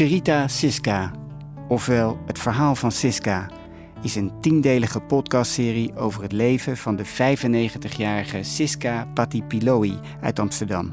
Cherita 0.00 0.48
Siska, 0.48 1.10
ofwel 1.68 2.18
Het 2.26 2.38
Verhaal 2.38 2.74
van 2.74 2.92
Siska, 2.92 3.50
is 4.02 4.14
een 4.16 4.32
tiendelige 4.40 5.00
podcastserie 5.00 5.96
over 5.96 6.22
het 6.22 6.32
leven 6.32 6.76
van 6.76 6.96
de 6.96 7.06
95-jarige 7.06 8.42
Siska 8.42 9.06
Patipiloi 9.14 9.98
uit 10.20 10.38
Amsterdam. 10.38 10.92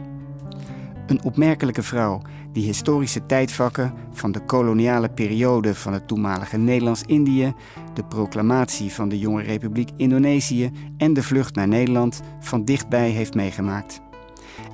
Een 1.07 1.23
opmerkelijke 1.23 1.83
vrouw 1.83 2.21
die 2.51 2.65
historische 2.65 3.25
tijdvakken 3.25 3.93
van 4.11 4.31
de 4.31 4.45
koloniale 4.45 5.09
periode 5.09 5.75
van 5.75 5.93
het 5.93 6.07
toenmalige 6.07 6.57
Nederlands-Indië, 6.57 7.53
de 7.93 8.03
proclamatie 8.03 8.93
van 8.93 9.09
de 9.09 9.19
jonge 9.19 9.43
Republiek 9.43 9.89
Indonesië 9.97 10.71
en 10.97 11.13
de 11.13 11.23
vlucht 11.23 11.55
naar 11.55 11.67
Nederland 11.67 12.21
van 12.39 12.65
dichtbij 12.65 13.09
heeft 13.09 13.33
meegemaakt. 13.33 14.01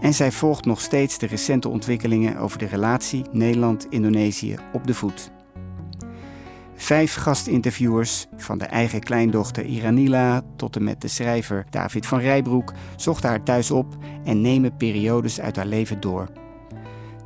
En 0.02 0.14
zij 0.14 0.32
volgt 0.32 0.66
nog 0.66 0.82
steeds 0.82 1.18
de 1.18 1.26
recente 1.26 1.70
ontwikkelingen 1.70 2.38
over 2.38 2.58
de 2.58 2.66
relatie 2.66 3.26
Nederland-Indonesië 3.32 4.56
op 4.74 4.88
de 4.88 4.94
voet. 4.94 5.32
Vijf 6.76 7.16
gastinterviewers, 7.16 8.28
van 8.38 8.58
de 8.58 8.66
eigen 8.66 9.00
kleindochter 9.00 9.66
Iranila 9.66 10.42
tot 10.56 10.76
en 10.76 10.84
met 10.84 11.02
de 11.02 11.08
schrijver 11.08 11.66
David 11.70 12.06
van 12.06 12.20
Rijbroek, 12.20 12.74
zochten 12.96 13.30
haar 13.30 13.44
thuis 13.44 13.72
op 13.72 13.98
en 14.24 14.42
nemen 14.42 14.78
periodes 14.78 15.40
uit 15.40 15.56
haar 15.56 15.66
leven 15.66 16.00
door. 16.00 16.28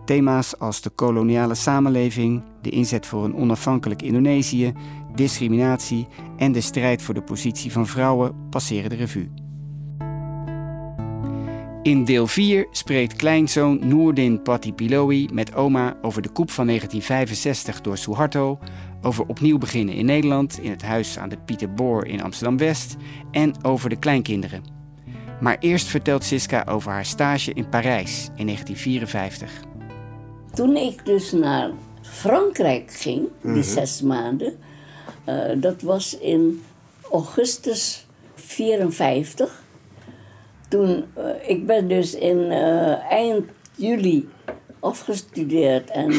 Thema's 0.05 0.59
als 0.59 0.81
de 0.81 0.89
koloniale 0.89 1.55
samenleving, 1.55 2.44
de 2.61 2.69
inzet 2.69 3.05
voor 3.05 3.23
een 3.23 3.35
onafhankelijk 3.35 4.02
Indonesië, 4.02 4.73
discriminatie 5.16 6.08
en 6.38 6.52
de 6.52 6.61
strijd 6.61 7.02
voor 7.02 7.13
de 7.13 7.21
positie 7.21 7.71
van 7.71 7.88
vrouwen 7.88 8.49
passeren 8.49 8.89
de 8.89 8.95
revue. 8.95 9.47
In 11.88 12.05
deel 12.05 12.28
4 12.28 12.67
spreekt 12.72 13.16
kleinzoon 13.16 13.88
Noordin 13.88 14.42
Patipiloi 14.42 15.28
met 15.34 15.56
oma 15.56 15.98
over 16.02 16.22
de 16.22 16.30
koep 16.30 16.52
van 16.52 16.66
1965 16.66 17.81
door 17.81 17.98
Suharto, 17.98 18.59
over 19.02 19.25
opnieuw 19.28 19.58
beginnen 19.58 19.95
in 19.95 20.06
Nederland 20.06 20.59
in 20.59 20.72
het 20.72 20.81
huis 20.81 21.17
aan 21.17 21.30
de 21.30 21.38
Pieter 21.38 21.73
Boor 21.73 22.08
in 22.08 22.22
Amsterdam-West 22.22 22.95
en 23.31 23.64
over 23.64 23.89
de 23.89 24.00
kleinkinderen. 24.00 24.64
Maar 25.42 25.58
eerst 25.59 25.88
vertelt 25.88 26.23
Siska 26.23 26.66
over 26.70 26.92
haar 26.92 27.06
stage 27.06 27.53
in 27.53 27.70
Parijs 27.70 28.30
in 28.36 28.45
1954. 28.45 29.52
Toen 30.54 30.76
ik 30.76 31.06
dus 31.06 31.31
naar 31.31 31.72
Frankrijk 32.02 32.92
ging, 32.94 33.28
die 33.44 33.64
zes 33.64 34.02
maanden, 34.02 34.58
uh, 35.30 35.44
dat 35.56 35.81
was 35.81 36.17
in 36.17 36.64
augustus 37.11 38.06
54. 38.36 39.66
Toen, 40.68 41.04
uh, 41.18 41.50
ik 41.50 41.66
ben 41.66 41.88
dus 41.88 42.16
in 42.16 42.38
uh, 42.38 43.12
eind 43.12 43.46
juli 43.76 44.30
afgestudeerd 44.80 45.90
en, 45.90 46.12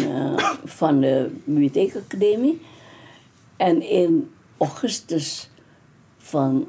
van 0.65 1.01
de 1.01 1.31
Bibliotheekacademie. 1.45 2.61
En 3.57 3.83
in 3.83 4.31
augustus 4.57 5.51
van 6.17 6.69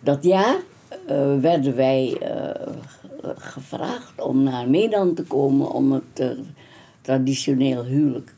dat 0.00 0.24
jaar 0.24 0.56
werden 1.40 1.76
wij 1.76 2.20
gevraagd 3.36 4.20
om 4.20 4.42
naar 4.42 4.68
Nederland 4.68 5.16
te 5.16 5.22
komen 5.22 5.70
om 5.70 5.92
het 5.92 6.36
traditioneel 7.00 7.84
huwelijk 7.84 8.34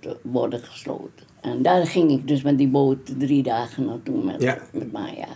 te 0.00 0.16
worden 0.22 0.60
gesloten. 0.60 1.26
En 1.42 1.62
daar 1.62 1.86
ging 1.86 2.10
ik 2.10 2.28
dus 2.28 2.42
met 2.42 2.58
die 2.58 2.68
boot 2.68 2.98
drie 3.18 3.42
dagen 3.42 3.84
naartoe 3.84 4.24
met, 4.24 4.42
ja. 4.42 4.58
met 4.72 4.92
Maya. 4.92 5.28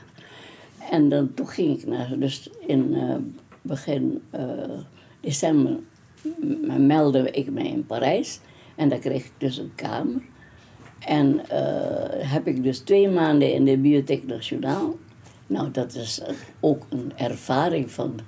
En 0.90 1.08
dan, 1.08 1.34
toen 1.34 1.48
ging 1.48 1.78
ik 1.78 1.86
naar, 1.86 2.14
dus 2.18 2.50
in 2.66 2.94
uh, 2.94 3.14
begin 3.62 4.22
uh, 4.34 4.40
december 5.20 5.78
meldde 6.78 7.30
ik 7.30 7.50
mij 7.50 7.66
in 7.66 7.86
Parijs. 7.86 8.40
En 8.74 8.88
daar 8.88 8.98
kreeg 8.98 9.24
ik 9.24 9.32
dus 9.38 9.58
een 9.58 9.72
kamer. 9.74 10.20
En 10.98 11.40
heb 12.18 12.46
ik 12.46 12.62
dus 12.62 12.78
twee 12.78 13.08
maanden 13.08 13.52
in 13.52 13.64
de 13.64 13.70
Bibliotheek 13.70 14.26
Nationaal. 14.26 14.98
Nou, 15.46 15.70
dat 15.70 15.94
is 15.94 16.22
ook 16.60 16.86
een 16.90 17.12
ervaring 17.16 17.90
van... 17.90 18.18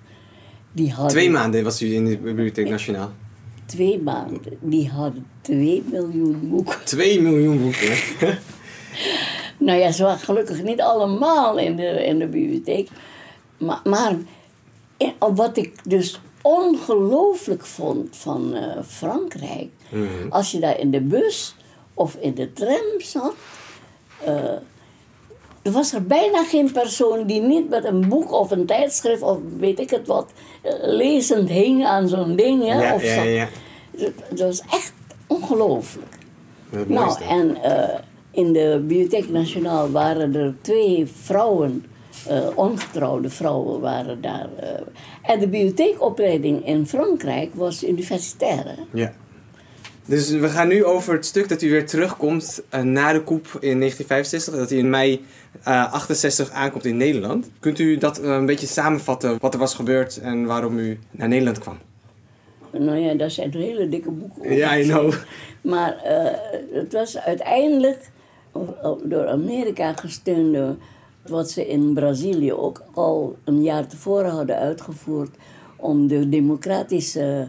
Die 0.72 0.90
hadden... 0.90 1.10
Twee 1.10 1.30
maanden 1.30 1.64
was 1.64 1.82
u 1.82 1.94
in 1.94 2.04
de 2.04 2.18
Bibliotheek 2.18 2.68
Nationaal? 2.68 3.12
twee 3.68 4.02
maanden. 4.02 4.40
Die 4.60 4.88
hadden 4.88 5.26
2 5.40 5.82
miljoen 5.90 6.48
boeken. 6.48 6.84
2 6.84 7.20
miljoen 7.20 7.62
boeken? 7.62 7.96
nou 9.58 9.78
ja, 9.78 9.92
ze 9.92 10.02
waren 10.02 10.18
gelukkig 10.18 10.62
niet 10.62 10.80
allemaal 10.80 11.58
in 11.58 11.76
de, 11.76 12.04
in 12.04 12.18
de 12.18 12.26
bibliotheek. 12.26 12.88
Maar, 13.58 13.80
maar 13.84 14.16
wat 15.18 15.56
ik 15.56 15.88
dus 15.88 16.20
ongelooflijk 16.42 17.66
vond 17.66 18.16
van 18.16 18.56
uh, 18.56 18.62
Frankrijk... 18.86 19.68
Mm 19.90 20.08
-hmm. 20.08 20.32
als 20.32 20.50
je 20.50 20.58
daar 20.58 20.78
in 20.78 20.90
de 20.90 21.00
bus 21.00 21.54
of 21.94 22.16
in 22.20 22.34
de 22.34 22.52
tram 22.52 23.00
zat... 23.00 23.34
Uh, 24.28 24.56
er 25.62 25.74
was 25.74 25.92
er 25.92 26.06
bijna 26.06 26.44
geen 26.44 26.72
persoon 26.72 27.26
die 27.26 27.40
niet 27.40 27.68
met 27.68 27.84
een 27.84 28.08
boek 28.08 28.32
of 28.32 28.50
een 28.50 28.66
tijdschrift 28.66 29.22
of 29.22 29.38
weet 29.58 29.78
ik 29.78 29.90
het 29.90 30.06
wat, 30.06 30.30
lezend 30.80 31.48
hing 31.48 31.86
aan 31.86 32.08
zo'n 32.08 32.36
ding. 32.36 32.64
Ja, 32.66 32.94
of 32.94 33.02
ja, 33.02 33.22
ja. 33.22 33.48
Dat 34.28 34.38
was 34.38 34.60
echt 34.60 34.92
ongelooflijk. 35.26 36.18
Nou, 36.86 37.22
en 37.22 37.56
in 38.38 38.52
de 38.52 38.84
Bibliotheek 38.86 39.28
Nationaal 39.28 39.90
waren 39.90 40.34
er 40.34 40.54
twee 40.60 41.06
vrouwen, 41.22 41.84
uh, 42.30 42.46
ongetrouwde 42.54 43.30
vrouwen 43.30 43.80
waren 43.80 44.20
daar. 44.20 44.48
Uh, 44.62 44.68
en 45.22 45.40
de 45.40 45.48
bibliotheekopleiding 45.48 46.66
in 46.66 46.86
Frankrijk 46.86 47.54
was 47.54 47.84
universitair. 47.84 48.64
Hè? 48.64 48.82
Ja. 48.92 49.12
Dus 50.04 50.30
we 50.30 50.48
gaan 50.48 50.68
nu 50.68 50.84
over 50.84 51.12
het 51.12 51.26
stuk 51.26 51.48
dat 51.48 51.62
u 51.62 51.70
weer 51.70 51.86
terugkomt 51.86 52.62
uh, 52.74 52.80
na 52.80 53.12
de 53.12 53.22
koep 53.22 53.46
in 53.46 53.78
1965. 53.78 54.54
Dat 54.54 54.70
u 54.70 54.76
in 54.78 54.90
mei 54.90 55.24
uh, 55.68 55.92
68 55.92 56.50
aankomt 56.50 56.84
in 56.84 56.96
Nederland. 56.96 57.50
Kunt 57.60 57.78
u 57.78 57.96
dat 57.96 58.18
een 58.22 58.46
beetje 58.46 58.66
samenvatten, 58.66 59.36
wat 59.40 59.54
er 59.54 59.60
was 59.60 59.74
gebeurd 59.74 60.20
en 60.20 60.46
waarom 60.46 60.78
u 60.78 60.98
naar 61.10 61.28
Nederland 61.28 61.58
kwam? 61.58 61.78
Nou 62.72 62.96
ja, 62.98 63.14
daar 63.14 63.30
zijn 63.30 63.52
hele 63.52 63.88
dikke 63.88 64.10
boeken 64.10 64.42
over. 64.42 64.52
Ja, 64.52 64.76
I 64.76 64.82
know. 64.82 65.12
Maar 65.60 65.96
het 66.72 66.92
was 66.92 67.18
uiteindelijk 67.18 68.10
door 69.04 69.28
Amerika 69.28 69.92
gesteund 69.92 70.76
wat 71.26 71.50
ze 71.50 71.68
in 71.68 71.94
Brazilië 71.94 72.52
ook 72.52 72.82
al 72.94 73.36
een 73.44 73.62
jaar 73.62 73.86
tevoren 73.86 74.30
hadden 74.30 74.56
uitgevoerd 74.56 75.36
om 75.76 76.06
de 76.06 76.28
democratische 76.28 77.48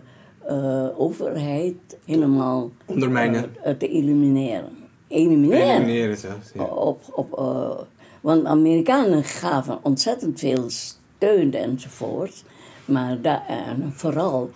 uh, 0.50 0.88
overheid 0.97 1.75
helemaal 2.06 2.72
ondermijnen 2.86 3.56
uh, 3.66 3.74
te 3.74 3.88
elimineren. 3.88 4.70
Elimineren. 5.08 5.75
Elimineren 5.75 6.18
zelfs. 6.18 6.52
Ja. 6.53 6.64
Op, 6.64 7.02
op, 7.12 7.40
uh, 7.40 7.86
want 8.22 8.46
Amerikanen 8.46 9.24
gaven 9.24 9.80
ontzettend 9.81 10.40
veel 10.40 10.70
steun 10.70 11.53
enzovoort. 11.53 12.44
Maar 12.86 13.22
da- 13.22 13.47
en 13.47 13.91
vooral 13.94 14.50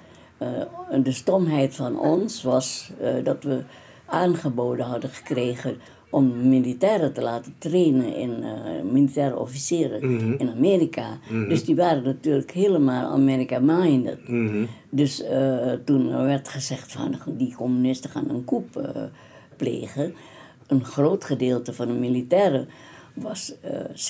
de 1.03 1.11
stomheid 1.11 1.75
van 1.75 1.99
ons 1.99 2.43
was 2.43 2.91
dat 3.23 3.43
we 3.43 3.63
aangeboden 4.05 4.85
hadden 4.85 5.09
gekregen 5.09 5.77
om 6.13 6.49
militairen 6.49 7.13
te 7.13 7.21
laten 7.21 7.55
trainen 7.57 8.15
in 8.15 8.29
uh, 8.29 8.91
militaire 8.91 9.37
officieren 9.37 10.05
mm 10.05 10.19
-hmm. 10.19 10.35
in 10.37 10.49
Amerika. 10.49 11.07
Mm 11.09 11.39
-hmm. 11.39 11.49
Dus 11.49 11.65
die 11.65 11.75
waren 11.75 12.03
natuurlijk 12.03 12.51
helemaal 12.51 13.11
America-minded. 13.11 14.27
Mm 14.27 14.47
-hmm. 14.47 14.67
Dus 14.89 15.23
uh, 15.23 15.71
toen 15.85 16.25
werd 16.25 16.47
gezegd 16.47 16.91
van 16.91 17.15
die 17.37 17.55
communisten 17.55 18.09
gaan 18.09 18.29
een 18.29 18.45
coup 18.45 18.77
uh, 18.77 19.03
plegen. 19.57 20.13
Een 20.67 20.85
groot 20.85 21.23
gedeelte 21.23 21.73
van 21.73 21.87
de 21.87 21.93
militairen 21.93 22.67
was, 23.13 23.55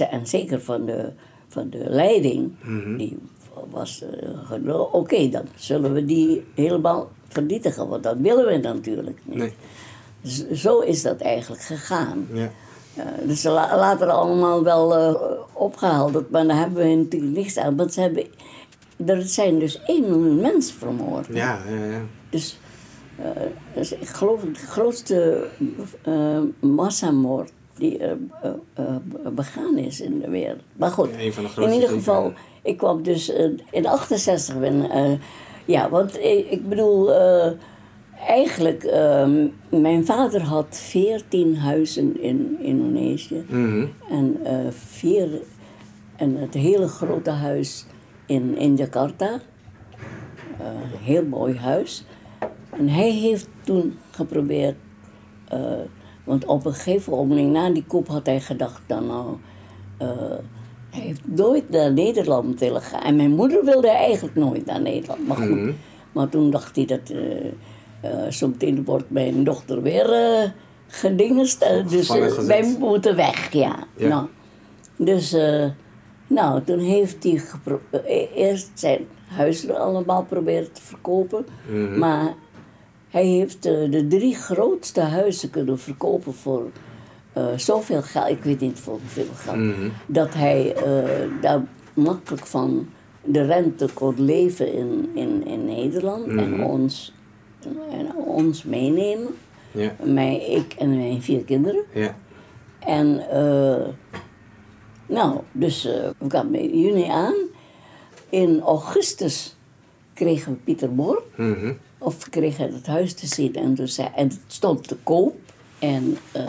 en 0.09 0.28
zeker 0.28 0.62
van 0.62 0.86
de, 0.86 1.12
van 1.47 1.69
de 1.69 1.86
leiding, 1.88 2.51
die 2.98 3.18
was 3.69 4.04
oké, 4.66 4.98
okay, 4.98 5.30
dan 5.30 5.45
zullen 5.56 5.94
we 5.94 6.06
die 6.06 6.44
helemaal 6.56 7.12
vernietigen, 7.28 7.88
want 7.88 8.04
dat 8.04 8.18
willen 8.18 8.45
we 8.45 8.57
natuurlijk 8.57 9.19
niet. 9.25 9.38
Nee. 9.38 9.54
Zo 10.54 10.80
is 10.80 11.02
dat 11.02 11.22
eigenlijk 11.22 11.62
gegaan. 11.62 12.28
Ja. 12.34 12.50
Uh, 12.98 13.04
dus 13.24 13.42
ze 13.42 13.50
la 13.50 13.78
later 13.78 14.08
allemaal 14.08 14.64
wel 14.64 15.12
uh, 15.12 15.22
opgehaald, 15.54 16.31
maar 16.31 16.48
daar 16.48 16.58
hebben 16.58 16.88
we 16.88 16.96
natuurlijk 16.96 17.36
niks 17.36 17.58
aan. 17.58 17.75
Want 17.75 17.94
ze 17.94 18.02
hebben, 18.02 18.25
er 19.06 19.22
zijn 19.22 19.60
dus 19.60 19.81
1 19.84 20.02
miljoen 20.02 20.42
mensen 20.42 20.75
vermoord. 20.75 21.28
Ja, 21.28 21.62
ja, 21.70 21.86
ja. 21.86 22.02
Dus, 22.30 22.60
uh, 23.20 23.25
dus 23.74 23.92
ik 23.92 24.08
geloof 24.08 24.42
de 24.42 24.54
grootste 24.54 25.48
massamoord 26.60 27.52
die 27.78 27.98
er 27.98 28.18
begaan 29.34 29.78
is 29.78 30.02
in 30.02 30.19
de 30.19 30.30
wereld. 30.30 30.62
Maar 30.76 30.92
goed, 30.92 31.10
in 31.58 31.72
ieder 31.72 31.90
geval, 31.90 32.34
ik 32.62 32.78
kwam 32.78 33.04
dus 33.04 33.30
in 33.72 33.88
68 33.88 34.60
ben. 34.60 34.90
ja, 35.66 35.90
want 35.90 36.18
ik, 36.18 36.50
ik 36.50 36.69
bedoel 36.69 37.12
eigenlijk, 38.28 38.84
uh, 38.84 39.28
mijn 39.70 40.06
vader 40.06 40.42
had 40.42 40.78
veertien 40.78 41.58
huizen 41.58 42.22
in 42.22 42.58
Indonesië. 42.62 43.44
Mm 43.50 43.70
-hmm. 43.72 43.90
En, 44.10 44.38
uh, 44.44 44.72
vier, 44.72 45.42
en 46.16 46.36
het 46.36 46.54
hele 46.54 46.88
grote 46.88 47.30
huis 47.30 47.86
in, 48.25 48.58
in 48.58 48.75
Jakarta. 48.75 49.40
Uh, 50.62 50.68
heel 51.02 51.25
mooi 51.25 51.58
huis. 51.58 52.06
En 52.78 52.90
hij 52.90 53.12
heeft 53.12 53.48
toen 53.62 53.98
geprobeerd, 54.12 54.76
eh, 55.48 55.72
want 56.24 56.46
op 56.46 56.66
een 56.66 56.74
gegeven 56.74 57.14
moment 57.14 57.52
na 57.52 57.69
die 57.69 57.86
koep 57.88 58.08
had 58.08 58.26
hij 58.26 58.40
gedacht, 58.42 58.81
dan 58.88 59.08
nou, 59.08 59.38
eh, 59.98 60.38
hij 60.90 61.02
heeft 61.02 61.22
nooit 61.24 61.69
naar 61.69 61.94
Nederland 61.94 62.60
willen 62.60 62.81
gaan. 62.81 63.02
En 63.02 63.16
mijn 63.16 63.31
moeder 63.31 63.66
wilde 63.66 63.90
eigenlijk 63.90 64.36
nooit 64.36 64.66
naar 64.66 64.81
Nederland, 64.81 65.28
maar 65.28 65.38
goed. 65.38 65.74
Maar 66.12 66.30
toen 66.30 66.50
dacht 66.50 66.76
hij 66.76 66.86
dat, 66.86 67.14
uh, 68.04 68.10
zometeen 68.30 68.84
wordt 68.86 69.10
mijn 69.10 69.44
dochter 69.44 69.82
weer 69.82 70.10
uh, 70.14 70.50
gedingest, 70.88 71.66
dus 71.90 72.08
wij 72.48 72.76
moeten 72.80 73.16
weg, 73.16 73.52
ja. 73.52 73.76
Ja. 73.96 74.08
Nou, 74.08 74.28
dus, 74.96 75.36
nou, 76.28 76.64
toen 76.64 76.80
heeft 76.80 77.24
hij 77.24 78.30
eerst 78.36 78.70
zijn 78.74 79.08
huizen 79.28 79.80
allemaal 79.80 80.24
proberen 80.24 80.72
te 80.72 80.82
verkopen, 80.82 81.46
maar 81.98 82.34
hij 83.10 83.26
heeft 83.26 83.66
uh, 83.66 83.92
de 83.92 84.08
drie 84.08 84.36
grootste 84.36 85.02
huizen 85.02 85.50
kunnen 85.50 85.80
verkopen 85.80 86.34
voor 86.34 86.70
uh, 87.38 87.46
zoveel 87.56 88.02
geld, 88.02 88.30
ik 88.30 88.44
weet 88.44 88.60
niet 88.60 88.80
voor 88.80 89.00
hoeveel 89.00 89.34
geld, 89.36 89.58
Mhm. 89.58 89.90
dat 90.06 90.34
hij 90.34 90.76
uh, 90.88 91.42
daar 91.42 91.64
makkelijk 91.94 92.46
van 92.46 92.88
de 93.24 93.46
rente 93.46 93.88
kon 93.94 94.22
leven 94.26 94.74
in, 94.74 95.10
in, 95.14 95.46
in 95.48 95.66
Nederland 95.66 96.28
en, 96.28 96.64
ons, 96.64 97.14
en 97.92 98.15
ons 98.15 98.63
meenemen. 98.63 99.36
Ja. 99.71 99.95
Mij, 100.04 100.45
ik 100.45 100.74
en 100.74 100.95
mijn 100.95 101.21
vier 101.21 101.44
kinderen. 101.44 101.83
Ja. 101.94 102.15
En 102.80 103.24
nou, 105.06 105.39
dus 105.51 105.83
we 105.83 106.27
kwamen 106.27 106.60
in 106.60 106.80
juni 106.80 107.07
aan. 107.07 107.36
In 108.30 108.62
augustus 108.62 109.56
kregen 110.13 110.51
we 110.51 110.57
Pieter 110.57 110.95
Bor. 110.95 111.24
Mhm. 111.36 111.74
Of 111.98 112.30
kreeg 112.30 112.57
hij 112.57 112.69
het 112.74 112.88
huis 112.88 113.13
te 113.13 113.27
zien 113.27 113.56
en, 113.56 113.75
toen 113.75 113.88
zei, 113.88 114.09
en 114.16 114.27
het 114.27 114.39
stond 114.48 114.88
te 114.88 114.95
koop. 115.04 115.36
En 115.80 116.18
uh, 116.36 116.44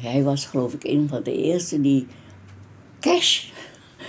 hij 0.00 0.22
was 0.22 0.46
geloof 0.46 0.72
ik 0.72 0.84
een 0.84 1.08
van 1.08 1.22
de 1.22 1.36
eerste 1.36 1.80
die 1.80 2.06
cash... 3.00 3.44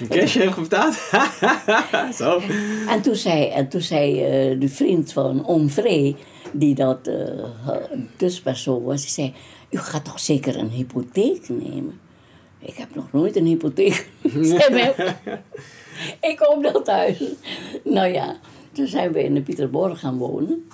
Cash 0.10 0.34
heeft 0.34 0.56
betaald? 0.56 0.94
Zo. 2.20 2.42
En 2.88 3.02
toen 3.02 3.16
zei, 3.16 3.48
en 3.48 3.68
toen 3.68 3.82
zei 3.82 4.14
de 4.60 4.70
vriend 4.70 5.14
van 5.14 5.46
Onvree, 5.46 6.16
die 6.52 6.76
dat 6.76 7.08
uh, 7.08 7.46
tussenpersoon 8.16 8.84
was, 8.84 9.02
die 9.02 9.10
zei... 9.10 9.34
U 9.70 9.78
gaat 9.78 10.06
toch 10.06 10.20
zeker 10.20 10.58
een 10.58 10.70
hypotheek 10.70 11.50
nemen? 11.50 12.00
Ik 12.60 12.76
heb 12.76 12.96
nog 12.96 13.12
nooit 13.12 13.36
een 13.36 13.46
hypotheek. 13.46 14.10
ik 16.30 16.38
koop 16.38 16.70
dat 16.74 16.88
huis. 16.88 17.24
Nou 17.84 18.14
ja, 18.14 18.36
toen 18.72 18.88
zijn 18.88 19.12
we 19.12 19.24
in 19.24 19.34
de 19.34 19.42
Pieterborg 19.42 20.00
gaan 20.00 20.18
wonen. 20.18 20.68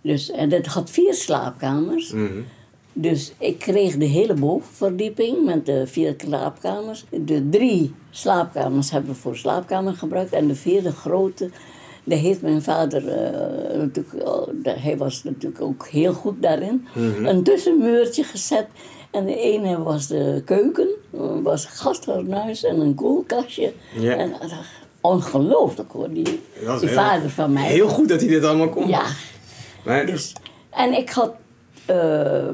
Dus, 0.00 0.30
en 0.30 0.48
dat 0.48 0.66
had 0.66 0.90
vier 0.90 1.14
slaapkamers. 1.14 2.12
Mm 2.12 2.26
-hmm. 2.26 2.44
Dus 2.92 3.32
ik 3.38 3.58
kreeg 3.58 3.96
de 3.96 4.04
hele 4.04 4.34
bovenverdieping 4.34 5.44
met 5.44 5.66
de 5.66 5.86
vier 5.86 6.14
slaapkamers. 6.16 7.04
De 7.10 7.48
drie 7.48 7.94
slaapkamers 8.10 8.90
hebben 8.90 9.10
we 9.10 9.16
voor 9.16 9.36
slaapkamer 9.36 9.94
gebruikt. 9.94 10.32
En 10.32 10.46
de 10.46 10.54
vierde 10.54 10.92
grote, 10.92 11.50
daar 12.10 12.18
heeft 12.18 12.42
mijn 12.42 12.62
vader 12.62 13.02
uh, 13.02 13.78
natuurlijk... 13.78 14.14
Uh, 14.64 14.82
hij 14.82 14.96
was 14.96 15.24
natuurlijk 15.24 15.62
ook 15.62 15.86
heel 15.86 16.12
goed 16.12 16.42
daarin. 16.42 16.86
Mhm. 16.94 17.04
Mm 17.04 17.14
-hmm. 17.14 17.26
Een 17.26 17.42
tussenmuurtje 17.42 18.24
gezet. 18.24 18.66
En 19.10 19.26
de 19.26 19.36
ene 19.36 19.82
was 19.82 20.06
de 20.06 20.42
keuken. 20.44 20.88
was 21.42 21.64
een 21.64 21.70
gasthuis 21.70 22.64
en 22.64 22.80
een 22.80 22.94
koelkastje. 22.94 23.72
En, 24.02 24.32
ongelooflijk 25.00 25.92
hoor, 25.92 26.08
die, 26.08 26.22
die 26.22 26.40
heel, 26.62 26.88
vader 26.88 27.30
van 27.30 27.52
mij. 27.52 27.66
Heel 27.66 27.88
goed 27.88 28.08
dat 28.08 28.20
hij 28.20 28.28
dit 28.28 28.44
allemaal 28.44 28.68
kon. 28.68 28.88
Ja. 28.88 29.02
Maar, 29.84 30.06
Dus, 30.06 30.32
en 30.70 30.92
ik 30.92 31.10
had, 31.10 31.34
uh, 31.80 31.96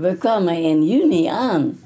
we 0.00 0.16
kwamen 0.18 0.62
in 0.62 0.86
juni 0.86 1.26
aan. 1.26 1.78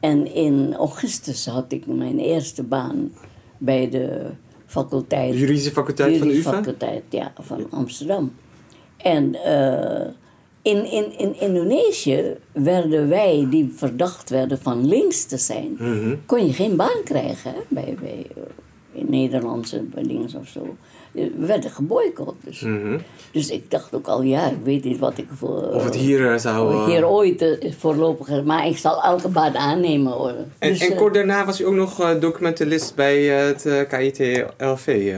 En 0.00 0.34
in 0.34 0.74
augustus 0.74 1.46
had 1.46 1.72
ik 1.72 1.86
mijn 1.86 2.18
eerste 2.18 2.62
baan 2.62 3.12
bij 3.58 3.90
de 3.90 4.30
faculteit. 4.74 5.32
De 5.32 5.38
juridische 5.38 5.70
faculteit 5.70 6.18
van 6.18 6.28
de 6.28 6.36
UvA? 6.36 6.52
faculteit, 6.52 7.02
ja, 7.08 7.32
van 7.40 7.66
Amsterdam. 7.70 8.32
En 8.96 9.36
uh, 9.46 10.06
in, 10.62 10.90
in, 10.90 11.18
in 11.18 11.40
Indonesië 11.40 12.36
werden 12.52 13.08
wij, 13.08 13.46
die 13.50 13.72
verdacht 13.76 14.30
werden 14.30 14.58
van 14.58 14.86
links 14.86 15.24
te 15.24 15.38
zijn, 15.38 15.76
mm 15.78 16.02
-hmm. 16.02 16.20
kon 16.26 16.46
je 16.46 16.52
geen 16.52 16.76
baan 16.76 17.02
krijgen 17.04 17.50
hè, 17.50 17.60
bij, 17.68 17.96
bij 18.00 18.26
in 18.92 19.06
Nederlandse 19.10 19.84
dingen 20.02 20.28
of 20.36 20.48
zo. 20.48 20.76
We 21.14 21.46
werden 21.46 21.70
geboycott. 21.70 22.34
Dus. 22.44 22.60
Mm 22.60 22.82
-hmm. 22.82 23.00
dus 23.32 23.50
ik 23.50 23.70
dacht 23.70 23.94
ook 23.94 24.06
al, 24.06 24.22
ja, 24.22 24.46
ik 24.46 24.58
weet 24.64 24.84
niet 24.84 24.98
wat 24.98 25.18
ik 25.18 25.26
voor. 25.34 25.68
Of 25.68 25.84
het 25.84 25.94
hier 25.94 26.20
uh, 26.20 26.36
zou. 26.36 26.74
Of 26.74 26.80
ik 26.80 26.92
hier 26.94 27.08
ooit 27.08 27.56
voorlopig. 27.78 28.44
Maar 28.44 28.66
ik 28.66 28.78
zal 28.78 29.02
elke 29.02 29.28
baan 29.28 29.56
aannemen 29.56 30.12
hoor. 30.12 30.34
En, 30.58 30.72
dus, 30.72 30.88
en 30.88 30.96
kort 30.96 31.14
daarna 31.14 31.44
was 31.44 31.60
u 31.60 31.66
ook 31.66 31.74
nog 31.74 32.18
documentalist 32.18 32.94
bij 32.94 33.22
het 33.22 33.86
KIT-LV. 33.88 35.14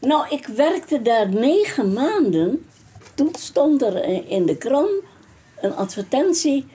Nou, 0.00 0.26
ik 0.30 0.46
werkte 0.46 1.02
daar 1.02 1.28
negen 1.28 1.92
maanden. 1.92 2.66
Toen 3.14 3.30
stond 3.38 3.82
er 3.82 4.04
in 4.28 4.46
de 4.46 4.56
krant 4.56 4.90
een 5.60 5.74
advertentie. 5.74 6.66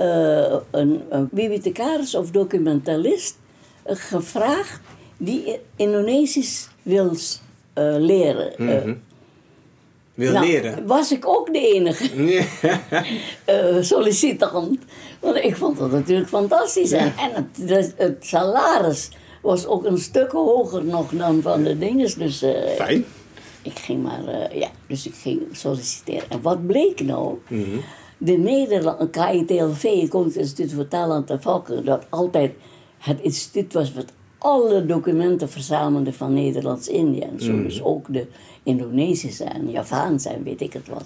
uh, 0.00 0.56
een, 0.70 1.02
een 1.08 1.28
bibliothecaris 1.30 2.14
of 2.14 2.30
documentalist 2.30 3.36
gevraagd 3.84 4.80
die 5.16 5.60
Indonesisch 5.76 6.68
wil 6.82 7.14
leren. 7.74 8.52
Mm 8.56 8.68
-hmm. 8.68 9.02
wil 10.14 10.32
nou, 10.32 10.46
leren? 10.46 10.86
Was 10.86 11.12
ik 11.12 11.26
ook 11.26 11.52
de 11.52 11.72
enige 11.74 12.10
uh, 13.76 13.82
sollicitant. 13.92 14.78
Want 15.20 15.36
ik 15.36 15.56
vond 15.56 15.78
dat 15.78 15.90
natuurlijk 15.90 16.28
fantastisch. 16.28 16.90
Ja. 16.90 16.98
En, 16.98 17.12
en 17.18 17.30
het, 17.34 17.70
het, 17.70 17.94
het, 17.96 18.16
salaris 18.26 19.10
was 19.42 19.66
ook 19.66 19.84
een 19.84 19.98
stuk 19.98 20.30
hoger 20.30 20.84
nog 20.84 21.10
dan 21.10 21.42
van 21.42 21.62
de 21.62 21.78
dinges. 21.78 22.14
Dus, 22.14 22.42
uh, 22.42 22.50
Fijn. 22.76 23.04
Ik 23.62 23.78
ging 23.78 24.02
maar, 24.02 24.24
uh, 24.24 24.60
ja, 24.60 24.68
dus 24.86 25.06
ik 25.06 25.14
ging 25.14 25.40
solliciteren. 25.52 26.30
En 26.30 26.42
wat 26.42 26.66
bleek 26.66 27.00
nou? 27.00 27.38
Mm 27.48 27.64
-hmm. 27.64 27.80
De 28.18 28.32
Nederland, 28.32 29.10
KITLV, 29.10 30.12
het 30.12 30.36
Instituut 30.36 30.72
voor 30.72 30.88
Taal 30.88 31.24
en 31.26 31.42
Volken, 31.42 31.84
dat 31.84 32.06
altijd 32.10 32.52
het 33.02 33.20
instituut 33.20 33.72
was 33.72 33.92
wat 33.92 34.12
alle 34.42 34.86
documenten 34.86 35.48
verzamelde 35.50 36.12
van 36.12 36.34
Nederlands-Indië. 36.34 37.20
En 37.20 37.40
zo, 37.40 37.52
Mm. 37.52 37.62
dus 37.62 37.82
ook 37.82 38.06
de 38.12 38.26
Indonesische 38.62 39.44
en 39.44 39.70
Javaanse 39.70 40.28
en 40.28 40.42
weet 40.42 40.60
ik 40.60 40.72
het 40.72 40.88
wat. 40.88 41.04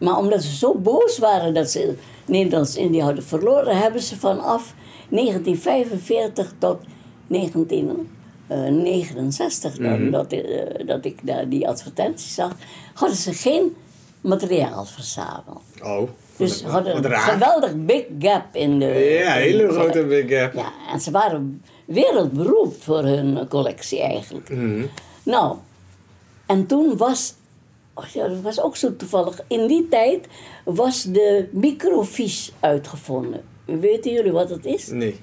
Maar 0.00 0.16
omdat 0.18 0.42
ze 0.42 0.56
zo 0.56 0.74
boos 0.74 1.18
waren 1.18 1.54
dat 1.54 1.70
ze 1.70 1.94
Nederlands-Indië 2.24 3.00
hadden 3.02 3.24
verloren, 3.24 3.78
hebben 3.78 4.02
ze 4.02 4.16
vanaf 4.16 4.74
1945 5.08 6.52
tot 6.58 6.78
1969, 7.26 9.76
dan, 9.76 10.02
Mhm. 10.02 10.10
dat, 10.10 10.32
uh, 10.32 10.40
dat 10.86 11.04
ik 11.04 11.18
daar 11.22 11.48
die 11.48 11.68
advertenties 11.68 12.34
zag, 12.34 12.52
hadden 12.94 13.16
ze 13.16 13.32
geen 13.32 13.74
materiaal 14.20 14.84
verzameld. 14.84 15.62
Oh. 15.82 16.08
Dus 16.36 16.62
hadden 16.62 16.96
een 16.96 17.04
geweldig 17.18 17.72
big 17.76 18.04
gap 18.18 18.44
in 18.52 18.78
de... 18.78 19.18
Ja, 19.24 19.34
in 19.34 19.40
hele 19.42 19.68
grote 19.68 20.04
big 20.04 20.38
gap. 20.38 20.54
Ja, 20.54 20.72
en 20.92 21.00
ze 21.00 21.10
waren 21.10 21.62
wereldberoemd 21.86 22.76
voor 22.80 23.02
hun 23.02 23.48
collectie 23.48 24.00
eigenlijk. 24.02 24.48
Mhm. 24.50 24.84
Nou, 25.22 25.56
en 26.46 26.66
toen 26.66 26.96
was... 26.96 27.34
Oh 27.94 28.04
ja, 28.04 28.28
dat 28.28 28.40
was 28.40 28.60
ook 28.60 28.76
zo 28.76 28.96
toevallig. 28.96 29.40
In 29.46 29.66
die 29.66 29.88
tijd 29.88 30.26
was 30.64 31.02
de 31.02 31.48
microfiche 31.52 32.52
uitgevonden. 32.60 33.42
Weten 33.64 34.12
jullie 34.12 34.32
wat 34.32 34.48
dat 34.48 34.64
is? 34.64 34.86
Nee. 34.88 35.20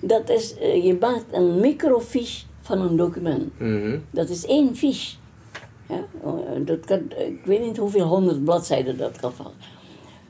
Dat 0.00 0.28
is, 0.28 0.58
eh, 0.58 0.84
je 0.84 0.96
maakt 1.00 1.24
een 1.30 1.60
microfiche 1.60 2.44
van 2.60 2.80
een 2.80 2.96
document. 2.96 3.58
Mhm. 3.58 3.98
Dat 4.10 4.28
is 4.28 4.46
één 4.46 4.76
fiche. 4.76 5.16
Ja? 5.88 6.04
oh, 6.20 6.66
Dat 6.66 6.84
kan, 6.84 6.98
ik 7.18 7.40
weet 7.44 7.60
niet 7.60 7.76
hoeveel 7.76 8.06
honderd 8.06 8.44
bladzijden 8.44 8.96
dat 8.96 9.20
kan 9.20 9.32
vallen. 9.32 9.52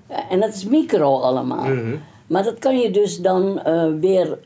Ja, 0.09 0.29
En 0.31 0.41
dat 0.41 0.55
is 0.55 0.65
micro 0.65 1.19
allemaal. 1.19 1.69
Mhm. 1.69 1.97
Maar 2.27 2.43
dat 2.43 2.59
kan 2.59 2.79
je 2.79 2.91
dus 2.91 3.21
dan 3.21 3.61
eh, 3.63 3.89
weer 4.01 4.39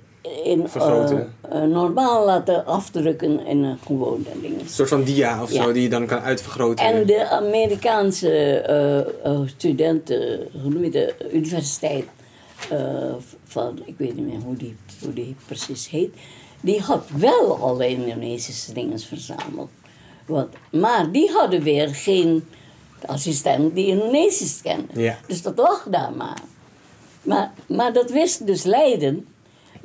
in 0.45 0.67
eh, 0.75 1.11
eh, 1.11 1.63
normaal 1.63 2.25
laten 2.25 2.67
afdrukken 2.67 3.47
in 3.47 3.63
een 3.63 3.79
gewone 3.87 4.25
ding. 4.41 4.61
Een 4.61 4.69
soort 4.69 4.89
van 4.89 5.03
dia 5.03 5.43
of 5.43 5.53
Ja. 5.53 5.63
zo 5.63 5.73
die 5.73 5.83
je 5.83 5.89
dan 5.89 6.07
kan 6.07 6.21
uitvergroten. 6.21 6.85
En 6.85 7.07
de 7.07 7.29
Amerikaanse 7.29 8.31
eh, 8.61 8.99
eh, 9.33 9.41
studenten, 9.47 10.49
hoe 10.63 10.71
noem 10.71 10.85
je 10.85 10.91
de 10.91 11.15
universiteit 11.33 12.05
eh, 12.71 13.15
van, 13.45 13.83
ik 13.85 13.95
weet 13.99 14.17
niet 14.17 14.27
meer 14.27 14.41
hoe 14.45 14.57
die, 14.57 14.77
hoe 15.03 15.13
die 15.13 15.37
precies 15.47 15.89
heet, 15.89 16.15
die 16.61 16.81
had 16.81 17.05
wel 17.17 17.57
alle 17.61 17.89
Indonesische 17.89 18.73
dingen 18.73 18.99
verzameld. 19.01 19.71
Want, 20.27 20.49
maar 20.71 21.13
die 21.13 21.31
hadden 21.31 21.63
weer 21.63 21.89
geen 21.95 22.45
assistent 23.07 23.75
die 23.75 23.87
Indonesisch 23.87 24.61
kende. 24.63 25.01
Ja. 25.03 25.19
Dus 25.27 25.43
dat 25.43 25.57
lag 25.59 25.87
daar 25.91 26.13
maar. 26.13 26.41
Maar, 27.23 27.53
maar 27.69 27.93
dat 27.93 28.11
wist 28.11 28.47
dus 28.47 28.63
Leiden. 28.63 29.27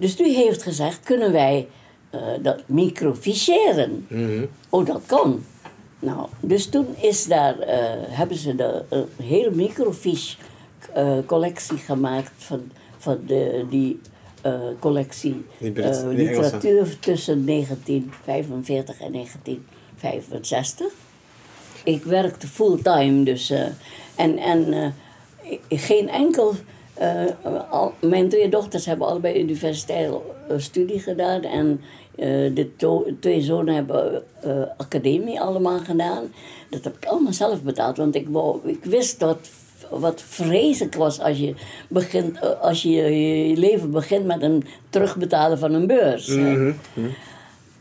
Dus 0.01 0.15
die 0.15 0.36
heeft 0.36 0.63
gezegd, 0.63 1.00
kunnen 1.03 1.31
wij 1.31 1.67
eh, 2.10 2.22
dat 2.41 2.62
microficheren? 2.65 4.05
Mhm. 4.10 4.46
Oh, 4.70 4.86
dat 4.86 5.01
kan. 5.05 5.43
Nou, 6.00 6.27
dus 6.39 6.65
toen 6.70 6.88
is 7.01 7.25
daar, 7.25 7.60
eh, 7.60 7.77
hebben 8.08 8.38
ze 8.38 8.55
de, 8.55 8.84
een 8.89 9.05
hele 9.24 9.51
microfiche 9.51 10.38
eh, 10.93 11.17
collectie 11.25 11.77
gemaakt 11.77 12.31
van, 12.38 12.72
van 12.98 13.20
de, 13.27 13.65
die 13.70 14.00
collectie 14.79 15.46
Die 15.58 15.72
Brit- 15.72 16.03
literatuur 16.08 17.00
tussen 17.00 17.46
1945 17.46 19.00
en 19.00 19.12
1965. 19.12 20.88
Ik 21.84 22.03
werkte 22.03 22.48
fulltime, 22.48 23.24
dus. 23.24 23.50
en 24.15 24.38
en 24.38 24.93
geen 25.70 26.10
enkel. 26.10 26.53
Eh, 27.01 27.70
al, 27.70 27.93
mijn 28.00 28.29
twee 28.29 28.50
dochters 28.50 28.86
hebben 28.86 29.08
allebei 29.08 29.41
universitaire 29.41 30.20
eh, 30.48 30.58
studie 30.58 31.00
gedaan. 31.00 31.43
En 31.43 31.81
eh, 32.15 32.27
de 32.55 32.70
twee 33.20 33.41
zonen 33.41 33.75
hebben 33.75 34.24
academie 34.77 35.41
allemaal 35.41 35.79
gedaan. 35.79 36.24
Dat 36.70 36.84
heb 36.84 36.96
ik 36.96 37.05
allemaal 37.05 37.34
zelf 37.34 37.62
betaald. 37.62 37.98
Want 37.98 38.15
ik, 38.15 38.27
wou, 38.29 38.60
ik 38.63 38.86
wist 38.86 39.20
dat 39.20 39.50
wat 39.89 40.22
vreselijk 40.22 40.96
was 40.96 41.20
als 41.20 41.38
je, 41.38 41.53
begint, 41.88 42.60
als 42.60 42.81
je 42.81 42.89
je 42.89 43.58
leven 43.58 43.91
begint 43.91 44.25
met 44.25 44.41
een 44.41 44.63
terugbetalen 44.89 45.60
van 45.60 45.74
een 45.74 45.88
beurs. 45.88 46.27
hè. 46.27 46.36
Mhm. 46.36 46.74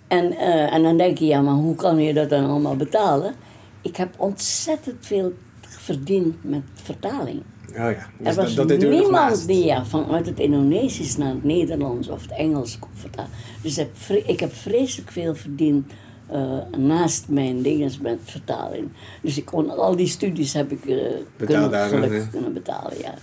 En, 0.08 0.36
en 0.70 0.82
dan 0.82 0.96
denk 0.96 1.18
je, 1.18 1.26
ja, 1.26 1.40
maar 1.40 1.54
hoe 1.54 1.74
kan 1.74 1.98
je 2.02 2.14
dat 2.14 2.30
dan 2.30 2.50
allemaal 2.50 2.76
betalen? 2.76 3.34
Ik 3.82 3.96
heb 3.96 4.14
ontzettend 4.16 4.96
veel 5.00 5.32
verdiend 5.60 6.44
met 6.44 6.62
vertaling. 6.74 7.42
Oh 7.70 7.76
ja, 7.76 8.10
dus 8.18 8.36
er 8.36 8.42
was 8.42 8.54
dat, 8.54 8.78
niemand 8.78 9.46
die 9.46 9.64
ja, 9.64 9.84
vanuit 9.84 10.26
het 10.26 10.38
Indonesisch 10.38 11.16
naar 11.16 11.28
het 11.28 11.44
Nederlands 11.44 12.08
of 12.08 12.22
het 12.22 12.30
Engels 12.30 12.78
kon 12.78 12.90
vertalen. 12.94 13.30
Dus 13.62 13.78
ik 13.78 13.88
heb, 14.06 14.16
ik 14.26 14.40
heb 14.40 14.54
vreselijk 14.54 15.10
veel 15.10 15.34
verdiend 15.34 15.92
eh, 16.26 16.58
naast 16.76 17.28
mijn 17.28 17.62
dingen 17.62 17.90
met 18.02 18.18
vertaling. 18.24 18.88
Dus 19.22 19.36
ik 19.36 19.44
kon 19.44 19.70
al 19.70 19.96
die 19.96 20.06
studies 20.06 20.52
heb 20.52 20.70
ik 20.72 20.84
eh, 20.84 20.96
kunnen, 21.36 21.70
daar, 21.70 21.88
gelukkig 21.88 22.22
ja. 22.22 22.28
kunnen 22.30 22.52
betalen, 22.52 22.98
ja. 22.98 23.14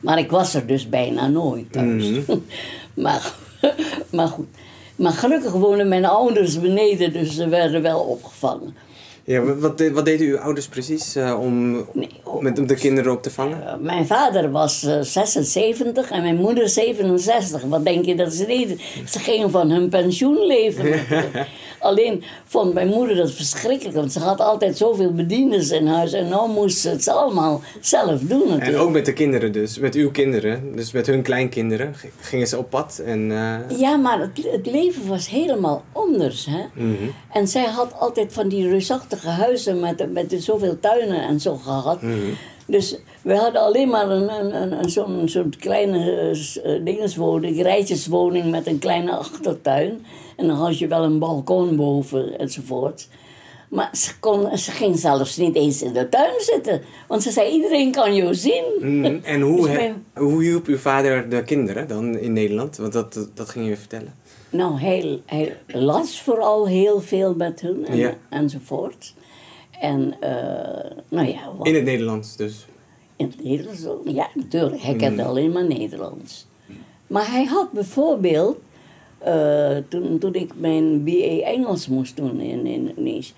Maar 0.00 0.18
ik 0.18 0.30
was 0.30 0.54
er 0.54 0.66
dus 0.66 0.88
bijna 0.88 1.28
nooit 1.28 1.72
thuis. 1.72 2.10
Mhm. 2.10 2.38
maar, 3.04 3.34
maar 4.16 4.28
goed. 4.28 4.46
Maar 4.96 5.12
gelukkig 5.12 5.52
woonden 5.52 5.88
mijn 5.88 6.04
ouders 6.04 6.60
beneden, 6.60 7.12
dus 7.12 7.34
ze 7.34 7.48
werden 7.48 7.82
wel 7.82 8.00
opgevangen. 8.00 8.74
Ja, 9.26 9.42
wat- 9.42 9.88
wat, 9.92 10.04
deden 10.04 10.26
uw 10.26 10.38
ouders 10.38 10.68
precies 10.68 11.16
eh, 11.16 11.38
om, 11.40 11.70
Nee, 11.92 12.08
oh. 12.24 12.40
met, 12.42 12.58
om 12.58 12.66
de 12.66 12.74
kinderen 12.74 13.12
op 13.12 13.22
te 13.22 13.30
vangen? 13.30 13.66
Eh, 13.66 13.74
mijn 13.80 14.06
vader 14.06 14.50
was 14.50 14.82
eh, 14.82 15.00
76 15.00 16.10
en 16.10 16.22
mijn 16.22 16.36
moeder 16.36 16.68
67. 16.68 17.62
Wat 17.62 17.84
denk 17.84 18.04
je 18.04 18.14
dat 18.14 18.32
ze 18.32 18.46
deden? 18.46 18.78
Ze 19.08 19.18
gingen 19.18 19.50
van 19.50 19.70
hun 19.70 19.88
pensioen 19.88 20.46
leven. 20.46 21.00
Alleen 21.78 22.22
vond 22.44 22.74
mijn 22.74 22.88
moeder 22.88 23.16
dat 23.16 23.32
verschrikkelijk, 23.32 23.96
want 23.96 24.12
ze 24.12 24.18
had 24.18 24.40
altijd 24.40 24.76
zoveel 24.76 25.12
bedieners 25.12 25.70
in 25.70 25.86
huis 25.86 26.12
en 26.12 26.28
nou 26.28 26.50
moest 26.50 26.78
ze 26.78 26.88
het 26.88 27.08
allemaal 27.08 27.60
zelf 27.80 28.20
doen 28.20 28.42
En 28.42 28.48
natuurlijk. 28.48 28.82
ook 28.82 28.90
met 28.92 29.04
de 29.06 29.12
kinderen 29.12 29.52
dus, 29.52 29.78
met 29.78 29.94
uw 29.94 30.10
kinderen, 30.10 30.76
dus 30.76 30.92
met 30.92 31.06
hun 31.06 31.22
kleinkinderen, 31.22 31.94
gingen 32.20 32.46
ze 32.46 32.58
op 32.58 32.70
pad 32.70 33.02
en... 33.06 33.30
eh, 33.30 33.78
Ja, 33.78 33.96
maar 33.96 34.20
het, 34.20 34.30
het 34.52 34.66
leven 34.66 35.08
was 35.08 35.28
helemaal 35.28 35.84
anders. 35.92 36.46
Hè? 36.50 36.82
mhm. 36.84 36.92
En 37.32 37.48
zij 37.48 37.64
had 37.64 37.94
altijd 37.98 38.32
van 38.32 38.48
die 38.48 38.68
reusachtige 38.68 39.14
huizen 39.24 39.80
met, 39.80 40.12
met 40.12 40.34
zoveel 40.38 40.80
tuinen 40.80 41.20
en 41.22 41.40
zo 41.40 41.54
gehad. 41.56 42.02
Mhm. 42.02 42.14
Dus 42.66 42.98
we 43.22 43.34
hadden 43.36 43.62
alleen 43.62 43.88
maar 43.88 44.10
een, 44.10 44.28
een, 44.54 44.72
een, 44.72 44.90
zo'n 44.90 45.28
zo'n 45.28 45.52
kleine 45.58 46.30
eh, 46.62 47.62
rijtjeswoning 47.62 48.50
met 48.50 48.66
een 48.66 48.78
kleine 48.78 49.16
achtertuin. 49.16 50.06
En 50.36 50.46
dan 50.46 50.56
had 50.56 50.78
je 50.78 50.86
wel 50.86 51.04
een 51.04 51.18
balkon 51.18 51.76
boven 51.76 52.38
enzovoort. 52.38 53.08
Maar 53.70 53.90
ze, 53.92 54.18
kon, 54.20 54.58
ze 54.58 54.70
ging 54.70 54.98
zelfs 54.98 55.36
niet 55.36 55.54
eens 55.54 55.82
in 55.82 55.92
de 55.92 56.08
tuin 56.08 56.34
zitten. 56.38 56.80
Want 57.08 57.22
ze 57.22 57.30
zei, 57.30 57.50
iedereen 57.52 57.90
kan 57.92 58.14
jou 58.14 58.34
zien. 58.34 58.64
Mhm. 58.80 59.18
En 59.22 59.40
hoe, 59.40 59.66
Dus 59.66 59.76
mijn- 59.76 60.04
hoe 60.14 60.42
hielp 60.42 60.66
uw 60.66 60.76
vader 60.78 61.28
de 61.28 61.44
kinderen 61.44 61.88
dan 61.88 62.18
in 62.18 62.32
Nederland? 62.32 62.76
Want 62.76 62.92
dat, 62.92 63.28
dat 63.34 63.48
ging 63.48 63.68
je 63.68 63.76
vertellen. 63.76 64.14
Nou, 64.50 64.80
hij, 64.80 65.20
hij 65.26 65.56
las 65.66 66.20
vooral 66.20 66.68
heel 66.68 67.00
veel 67.00 67.34
met 67.34 67.60
hun 67.60 67.86
en, 67.86 67.96
Ja. 67.96 68.14
enzovoort. 68.30 69.14
En, 69.80 70.14
eh, 70.20 70.90
nou 71.08 71.28
ja, 71.28 71.52
wat- 71.56 71.66
In 71.66 71.74
het 71.74 71.84
Nederlands 71.84 72.36
dus. 72.36 72.66
in 73.16 73.26
het 73.26 73.44
Nederlands. 73.44 73.82
Ja, 74.04 74.28
natuurlijk. 74.34 74.82
Hij 74.82 74.94
kende 74.96 75.22
Mm. 75.22 75.28
alleen 75.28 75.52
maar 75.52 75.64
Nederlands. 75.66 76.46
Maar 77.06 77.30
hij 77.30 77.44
had 77.44 77.72
bijvoorbeeld, 77.72 78.58
eh, 79.18 79.76
toen, 79.88 80.18
toen 80.18 80.34
ik 80.34 80.50
mijn 80.56 81.04
BA 81.04 81.40
Engels 81.44 81.88
moest 81.88 82.16
doen 82.16 82.40
in 82.40 82.66
in 82.66 82.88
Indonesië. 82.88 83.32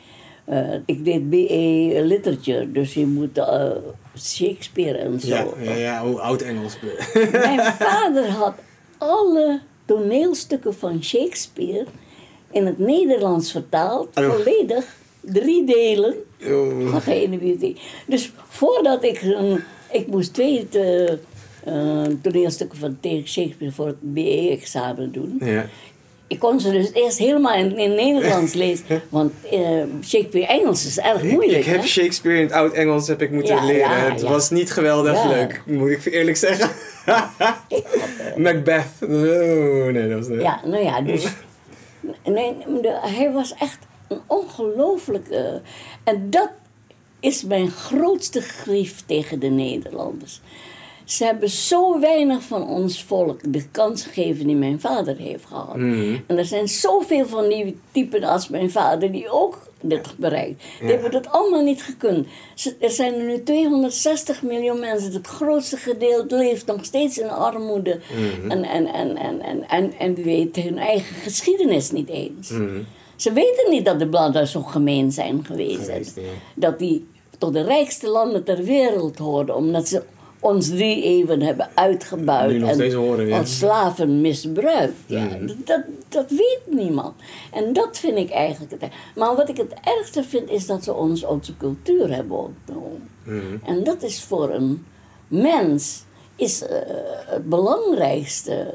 eh, 0.45 0.75
ik 0.87 1.05
deed 1.05 1.31
BA 1.31 2.03
Literature, 2.05 2.73
dus 2.73 2.95
je 2.95 3.07
moet 3.07 3.41
Shakespeare 4.17 4.99
en 4.99 5.21
zo. 5.21 5.29
Ja, 5.29 5.47
ja, 5.63 5.75
ja, 5.75 6.05
hoe 6.07 6.21
oud 6.21 6.41
Engels. 6.43 6.79
Mijn 7.33 7.61
vader 7.89 8.29
had 8.31 8.55
alle 8.99 9.61
toneelstukken 9.89 10.75
van 10.75 11.03
Shakespeare 11.05 11.87
in 12.53 12.67
het 12.67 12.79
Nederlands 12.79 13.51
vertaald, 13.53 14.09
Oh. 14.19 14.31
volledig, 14.35 14.97
drie 15.21 15.65
delen, 15.65 16.15
Oh. 16.43 17.07
in 17.07 17.31
de 17.31 17.37
bibliotheek. 17.39 17.81
Dus 18.07 18.33
voordat 18.49 19.05
ik, 19.05 19.23
een- 19.23 19.63
ik 19.93 20.07
moest 20.07 20.35
twee 20.35 20.69
eh, 21.65 22.05
toneelstukken 22.23 22.79
van 22.79 22.99
Shakespeare 23.03 23.73
voor 23.73 23.87
het 23.87 23.97
BE-examen 24.01 25.13
doen. 25.13 25.37
Ja. 25.45 25.67
Ik 26.29 26.39
kon 26.39 26.61
ze 26.61 26.71
dus 26.71 26.93
eerst 26.93 27.19
helemaal 27.19 27.55
in, 27.55 27.77
in 27.79 27.95
Nederlands 27.95 28.53
lezen, 28.65 29.03
want 29.09 29.33
eh, 29.51 29.61
Shakespeare 30.05 30.47
Engels 30.47 30.87
is 30.87 30.99
erg 30.99 31.23
moeilijk. 31.23 31.59
Ik 31.59 31.65
heb 31.65 31.81
hè? 31.81 31.87
Shakespeare 31.87 32.37
in 32.39 32.43
het 32.45 32.53
oud 32.53 32.73
Engels 32.73 33.09
heb 33.09 33.23
ik 33.23 33.31
moeten 33.31 33.55
Ja, 33.55 33.65
leren. 33.65 33.81
ja, 33.97 34.11
het 34.11 34.21
ja. 34.21 34.29
was 34.29 34.51
niet 34.51 34.73
geweldig 34.73 35.25
leuk, 35.25 35.63
moet 35.67 35.91
ik 35.91 36.05
eerlijk 36.05 36.37
zeggen. 36.37 36.71
Macbeth. 38.37 38.87
Oh, 39.03 39.09
nee, 39.93 40.09
dat 40.09 40.19
was 40.19 40.29
niet. 40.29 40.41
Ja, 40.41 40.61
nou 40.65 40.85
ja, 40.85 41.01
dus. 41.01 41.25
Nee, 42.25 42.57
de- 42.83 42.99
hij 43.03 43.33
was 43.33 43.55
echt 43.55 43.79
een 44.09 44.21
ongelooflijk. 44.27 45.29
eh, 45.29 45.45
en 46.05 46.31
dat 46.31 46.51
is 47.21 47.45
mijn 47.45 47.71
grootste 47.71 48.41
grief 48.41 49.03
tegen 49.07 49.39
de 49.41 49.47
Nederlanders. 49.47 50.41
Ze 51.09 51.25
hebben 51.25 51.49
zo 51.49 52.01
weinig 52.01 52.43
van 52.43 52.69
ons 52.69 53.05
volk 53.05 53.53
de 53.53 53.69
kans 53.71 54.03
gegeven 54.05 54.47
die 54.47 54.57
mijn 54.57 54.81
vader 54.81 55.17
heeft 55.17 55.45
gehad. 55.45 55.75
En 56.27 56.39
er 56.39 56.45
zijn 56.45 56.69
zoveel 56.69 57.27
van 57.27 57.49
die 57.49 57.79
typen 57.93 58.23
als 58.23 58.49
mijn 58.49 58.71
vader 58.71 59.13
die 59.13 59.31
ook 59.31 59.59
dit 59.81 60.15
bereikt. 60.17 60.63
Die 60.81 60.91
hebben 60.91 61.11
dat 61.11 61.29
allemaal 61.29 61.63
niet 61.63 61.83
gekund. 61.83 62.27
Er 62.81 62.91
zijn 62.91 63.15
er 63.15 63.25
nu 63.25 63.43
260 63.43 64.43
miljoen 64.43 64.81
mensen. 64.81 65.13
Het 65.13 65.27
grootste 65.27 65.77
gedeelte 65.77 66.37
leeft 66.37 66.67
nog 66.67 66.85
steeds 66.85 67.19
in 67.19 67.31
armoede. 67.31 68.01
En, 68.49 68.63
en, 68.63 68.87
en, 68.87 69.17
en, 69.17 69.41
en, 69.41 69.69
en, 69.69 69.93
en 69.99 70.15
die 70.15 70.25
weten 70.25 70.63
hun 70.63 70.79
eigen 70.79 71.17
geschiedenis 71.17 71.91
niet 71.91 72.09
eens. 72.09 72.53
Ze 73.17 73.33
weten 73.33 73.71
niet 73.71 73.85
dat 73.85 73.99
de 73.99 74.09
Bladden 74.09 74.47
zo 74.47 74.63
gemeen 74.63 75.13
zijn 75.13 75.45
geweest. 75.45 76.17
Ja. 76.17 76.23
Dat 76.55 76.79
die 76.79 77.07
tot 77.39 77.53
de 77.53 77.63
rijkste 77.63 78.09
landen 78.09 78.45
ter 78.45 78.65
wereld 78.65 79.19
hoorden. 79.19 79.57
Omdat 79.57 79.89
ze 79.89 80.03
ons 80.41 80.69
drie 80.69 81.03
eeuwen 81.03 81.41
hebben 81.43 81.69
uitgebuit. 81.75 82.51
Nu 82.51 82.59
nog 82.59 82.71
en 82.71 82.93
horen, 82.93 83.27
ja. 83.27 83.39
als 83.39 83.59
slaven 83.59 84.21
misbruikt. 84.21 84.95
Ja, 85.07 85.25
Mhm. 85.25 85.47
dat, 85.65 85.83
dat, 86.09 86.31
weet 86.31 86.61
niemand. 86.67 87.15
En 87.53 87.73
dat 87.73 87.99
vind 87.99 88.19
ik 88.19 88.31
eigenlijk 88.31 88.81
het. 88.81 88.91
Maar 89.15 89.37
wat 89.37 89.49
ik 89.49 89.57
het 89.57 89.75
ergste 89.85 90.23
vind 90.25 90.51
is 90.51 90.67
dat 90.67 90.85
ze 90.85 90.95
ons 90.95 91.25
onze 91.25 91.57
cultuur 91.57 92.15
hebben 92.15 92.37
ontnomen. 92.39 93.09
Mhm. 93.25 93.57
En 93.65 93.85
dat 93.85 94.03
is 94.03 94.23
voor 94.23 94.51
een 94.51 94.87
mens 95.29 96.05
is, 96.37 96.63
eh, 96.63 96.79
het 97.27 97.49
belangrijkste 97.49 98.75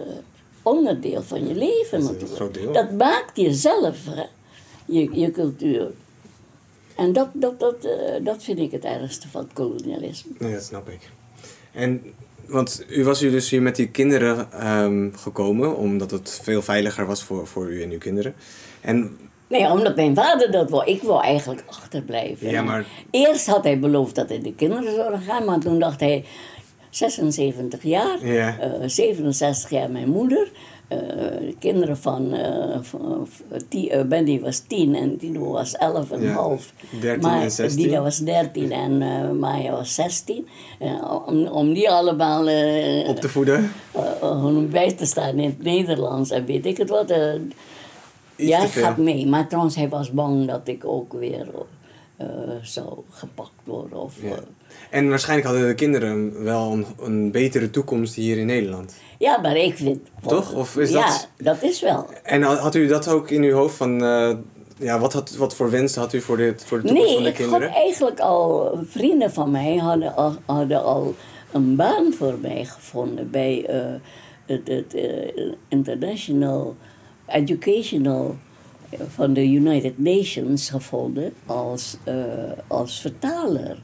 onderdeel 0.62 1.22
van 1.24 1.48
je 1.48 1.56
leven 1.56 2.00
Dat 2.02 2.40
natuurlijk. 2.40 2.74
Dat 2.74 2.92
maakt 2.92 3.38
jezelf, 3.38 4.06
hè? 4.06 4.24
Je, 4.86 5.10
je 5.20 5.32
cultuur. 5.32 5.92
En 6.96 7.14
dat, 7.14 7.28
dat, 7.34 7.60
dat, 7.60 7.86
eh, 7.86 8.26
dat 8.26 8.44
vind 8.44 8.60
ik 8.60 8.72
het 8.72 8.84
ergste 8.84 9.28
van 9.30 9.42
het 9.42 9.54
kolonialisme. 9.54 10.32
Nee, 10.38 10.54
dat 10.54 10.64
snap 10.64 10.90
ik. 10.90 11.10
En, 11.74 12.02
want 12.48 12.86
u 12.90 13.04
was 13.04 13.22
u 13.22 13.30
dus 13.32 13.50
hier 13.50 13.62
met 13.62 13.76
die 13.76 13.88
kinderen 13.90 14.52
ehm, 14.52 15.10
gekomen, 15.16 15.78
omdat 15.78 16.12
het 16.12 16.40
veel 16.44 16.62
veiliger 16.62 17.06
was 17.06 17.24
voor, 17.24 17.48
voor 17.48 17.72
u 17.72 17.84
en 17.84 17.92
uw 17.92 17.98
kinderen. 17.98 18.34
En 18.82 19.18
Nee, 19.48 19.66
omdat 19.72 19.96
mijn 19.96 20.16
vader 20.16 20.52
dat 20.52 20.70
wou. 20.70 20.86
Ik 20.92 21.02
wou 21.02 21.24
eigenlijk 21.24 21.64
achterblijven. 21.68 22.50
Ja, 22.50 22.62
maar- 22.62 22.86
Eerst 23.12 23.46
had 23.48 23.64
hij 23.64 23.80
beloofd 23.80 24.16
dat 24.16 24.30
hij 24.30 24.42
de 24.42 24.54
kinderen 24.56 24.96
zou 24.96 25.18
gaan, 25.22 25.46
maar 25.46 25.60
toen 25.60 25.80
dacht 25.80 26.00
hij 26.00 26.26
76 26.90 27.84
jaar, 27.84 28.26
Ja. 28.28 28.60
eh, 28.60 28.70
67 28.86 29.70
jaar 29.70 29.90
mijn 29.92 30.10
moeder. 30.10 30.52
Eh, 30.88 30.98
de 31.40 31.56
kinderen 31.60 31.98
van, 31.98 32.34
eh 32.34 32.78
van 32.82 33.28
die, 33.70 33.90
eh, 33.90 34.04
Bendy 34.06 34.40
was 34.40 34.60
10 34.60 34.96
en 34.96 35.18
Tino 35.18 35.52
was 35.52 35.76
11 35.76 36.12
en 36.12 36.22
Ja, 36.22 36.32
half. 36.32 36.74
13 37.02 37.22
maar 37.22 37.42
en 37.42 37.52
16. 37.52 37.84
Dina 37.84 38.02
was 38.02 38.18
13 38.18 38.72
en 38.72 38.98
Maya 39.40 39.72
was 39.72 39.96
16. 39.96 40.48
Eh, 40.80 41.22
om, 41.26 41.48
om 41.48 41.74
die 41.74 41.90
allemaal 41.90 42.42
op 43.08 43.20
te 43.20 43.30
voeden. 43.30 43.72
om 44.22 44.70
bij 44.70 44.92
te 44.92 45.06
staan 45.06 45.38
in 45.40 45.50
het 45.50 45.64
Nederlands 45.64 46.30
en 46.30 46.46
weet 46.46 46.66
ik 46.66 46.78
het 46.78 46.90
wat. 46.90 47.10
eh, 47.10 47.34
Iets 48.36 48.50
ja, 48.50 48.60
te 48.60 48.66
ik 48.66 48.72
veel. 48.72 48.84
ga 48.84 48.96
mee. 48.98 49.28
Maar 49.28 49.48
trouwens, 49.48 49.76
hij 49.76 49.90
was 49.90 50.12
bang 50.12 50.48
dat 50.48 50.62
ik 50.68 50.86
ook 50.86 51.14
weer... 51.14 51.48
eh, 52.48 52.54
zou 52.62 53.00
gepakt 53.10 53.52
worden. 53.64 53.98
Of, 54.02 54.14
Ja. 54.22 54.30
eh, 54.30 54.38
En 54.90 55.10
waarschijnlijk 55.10 55.48
hadden 55.50 55.68
de 55.68 55.74
kinderen 55.76 56.44
wel 56.44 56.72
een, 56.72 56.86
een 57.02 57.32
betere 57.32 57.70
toekomst 57.70 58.16
hier 58.16 58.38
in 58.38 58.46
Nederland. 58.46 58.96
ja, 59.20 59.38
maar 59.42 59.58
ik 59.58 59.76
vind... 59.78 60.00
Toch? 60.28 60.54
Of 60.54 60.78
is 60.78 60.90
ja, 60.90 61.06
dat- 61.08 61.28
dat 61.38 61.64
is 61.64 61.82
wel. 61.82 62.06
En 62.24 62.42
had 62.42 62.76
u 62.76 62.88
dat 62.88 63.08
ook 63.08 63.30
in 63.30 63.44
uw 63.44 63.54
hoofd 63.54 63.76
van... 63.76 64.04
eh, 64.04 64.36
ja, 64.78 65.00
wat, 65.00 65.14
had, 65.14 65.36
wat 65.36 65.56
voor 65.56 65.70
wensen 65.70 66.02
had 66.02 66.14
u 66.14 66.22
voor 66.22 66.38
de, 66.38 66.54
voor 66.66 66.82
de 66.82 66.88
toekomst 66.88 67.08
Nee, 67.08 67.14
van 67.16 67.24
de 67.24 67.30
ik 67.30 67.36
kinderen? 67.36 67.68
had 67.68 67.78
eigenlijk 67.78 68.20
al... 68.20 68.72
Vrienden 68.88 69.32
van 69.32 69.52
mij 69.52 69.76
hadden 69.78 70.16
al, 70.16 70.36
hadden 70.46 70.84
al 70.84 71.16
een 71.52 71.76
baan 71.76 72.14
voor 72.14 72.38
mij 72.42 72.66
gevonden 72.66 73.32
bij 73.32 73.66
het, 74.46 74.68
het 74.68 74.96
International 75.68 76.76
Educational 77.28 78.36
van 79.08 79.34
de 79.34 79.48
United 79.48 79.98
Nations 80.00 80.70
gevonden 80.70 81.34
als, 81.46 81.98
eh, 82.04 82.16
als 82.68 83.02
vertaler. 83.02 83.78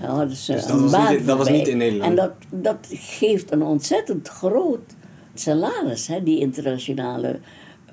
Daar 0.00 0.28
ze 0.28 0.52
Dus 0.52 0.66
dat 0.66 0.70
een 0.76 0.82
was 0.82 0.90
baan 0.90 1.10
niet- 1.10 1.18
dat 1.18 1.28
voor 1.28 1.36
was 1.36 1.48
mij. 1.48 1.58
niet 1.58 1.68
in 1.68 1.76
Nederland? 1.76 2.10
En 2.10 2.16
dat, 2.16 2.32
dat 2.50 2.86
geeft 2.90 3.52
een 3.52 3.62
ontzettend 3.62 4.28
groot 4.28 4.94
salaris, 5.34 6.06
hè, 6.06 6.22
die 6.22 6.38
internationale 6.40 7.38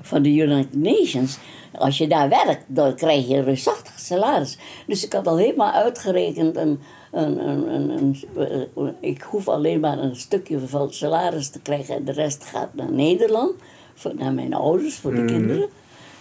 van 0.01 0.21
de 0.21 0.29
United 0.29 0.75
Nations. 0.75 1.37
Als 1.77 1.97
je 1.97 2.07
daar 2.07 2.29
werkt, 2.29 2.63
dan 2.67 2.95
krijg 2.95 3.27
je 3.27 3.35
een 3.35 3.43
reusachtig 3.43 3.99
salaris. 3.99 4.57
Dus 4.87 5.05
ik 5.05 5.13
had 5.13 5.27
al 5.27 5.37
helemaal 5.37 5.71
uitgerekend, 5.71 6.55
een, 6.57 6.79
een, 7.11 7.47
een, 7.49 7.67
een, 7.73 7.89
een- 7.89 8.15
eh, 8.77 8.87
ik 8.99 9.21
hoef 9.21 9.47
alleen 9.47 9.79
maar 9.79 9.97
een 9.97 10.15
stukje 10.15 10.59
van 10.59 10.81
het 10.81 10.95
salaris 10.95 11.49
te 11.49 11.59
krijgen 11.61 11.95
en 11.95 12.05
de 12.05 12.11
rest 12.11 12.43
gaat 12.43 12.73
naar 12.73 12.91
Nederland, 12.91 13.51
voor, 13.93 14.15
naar 14.15 14.33
mijn 14.33 14.53
ouders, 14.53 14.95
voor 14.95 15.11
de 15.11 15.17
Mhm. 15.21 15.27
kinderen. 15.27 15.67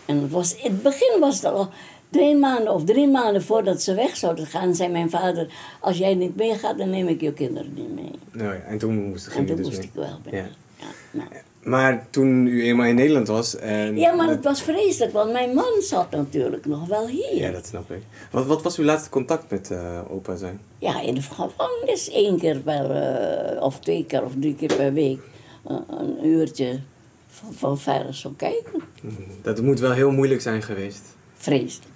En 0.07 0.23
het 0.23 0.31
was, 0.31 0.55
in 0.57 0.71
het 0.73 0.83
begin 0.83 1.21
was 1.21 1.35
het 1.35 1.45
al 1.45 1.69
twee 2.11 2.37
maanden 2.37 2.73
of 2.75 2.85
drie 2.85 3.09
maanden 3.09 3.43
voordat 3.43 3.83
ze 3.83 3.95
weg 3.95 4.17
zouden 4.17 4.47
gaan, 4.47 4.75
zei 4.75 4.91
mijn 4.91 5.11
vader, 5.11 5.47
als 5.81 5.99
jij 5.99 6.15
niet 6.15 6.37
meegaat, 6.37 6.79
dan 6.79 6.91
neem 6.91 7.09
ik 7.09 7.21
je 7.21 7.33
kinderen 7.33 7.73
niet 7.75 7.95
mee. 7.95 8.11
Nou 8.33 8.55
ja, 8.55 8.61
en 8.61 8.79
toen 8.79 9.09
moest, 9.09 9.27
En 9.27 9.47
toen 9.47 9.57
dus 9.57 9.67
moest 9.67 9.79
mee. 9.79 9.87
ik 9.87 9.93
wel 9.95 10.19
mee. 10.25 10.41
Ja. 10.41 10.47
Ja, 10.79 10.87
nou. 11.11 11.29
Maar 11.63 12.07
toen 12.11 12.47
u 12.47 12.65
eenmaal 12.65 12.87
in 12.87 12.95
Nederland 12.95 13.29
was... 13.29 13.57
En 13.57 13.97
Ja, 13.99 14.13
maar 14.15 14.29
het 14.29 14.45
was 14.45 14.63
vreselijk, 14.63 15.13
want 15.13 15.33
mijn 15.33 15.55
man 15.55 15.73
zat 15.81 16.11
natuurlijk 16.11 16.67
nog 16.67 16.87
wel 16.87 17.07
hier. 17.07 17.35
Ja, 17.37 17.51
dat 17.51 17.67
snap 17.67 17.91
ik. 17.91 18.03
Wat, 18.31 18.47
wat 18.47 18.63
was 18.63 18.77
uw 18.79 18.85
laatste 18.85 19.11
contact 19.11 19.51
met 19.51 19.71
eh, 19.71 20.01
opa 20.11 20.37
zijn? 20.37 20.61
Ja, 20.79 21.01
in 21.01 21.15
de 21.15 21.23
gevangenis 21.23 22.11
één 22.11 22.39
keer 22.39 22.59
per, 22.59 22.91
eh, 22.91 23.63
of 23.63 23.79
twee 23.81 24.05
keer 24.07 24.23
of 24.25 24.33
drie 24.41 24.55
keer 24.55 24.75
per 24.77 24.93
week. 24.93 25.21
eh, 25.67 25.77
een 25.89 26.27
uurtje 26.27 26.81
van, 27.53 27.79
van 27.79 28.15
zo 28.15 28.33
kijken. 28.37 28.83
Dat 29.43 29.63
moet 29.63 29.81
wel 29.81 29.93
heel 29.93 30.11
moeilijk 30.11 30.41
zijn 30.41 30.63
geweest. 30.63 31.03
Vreselijk. 31.35 31.91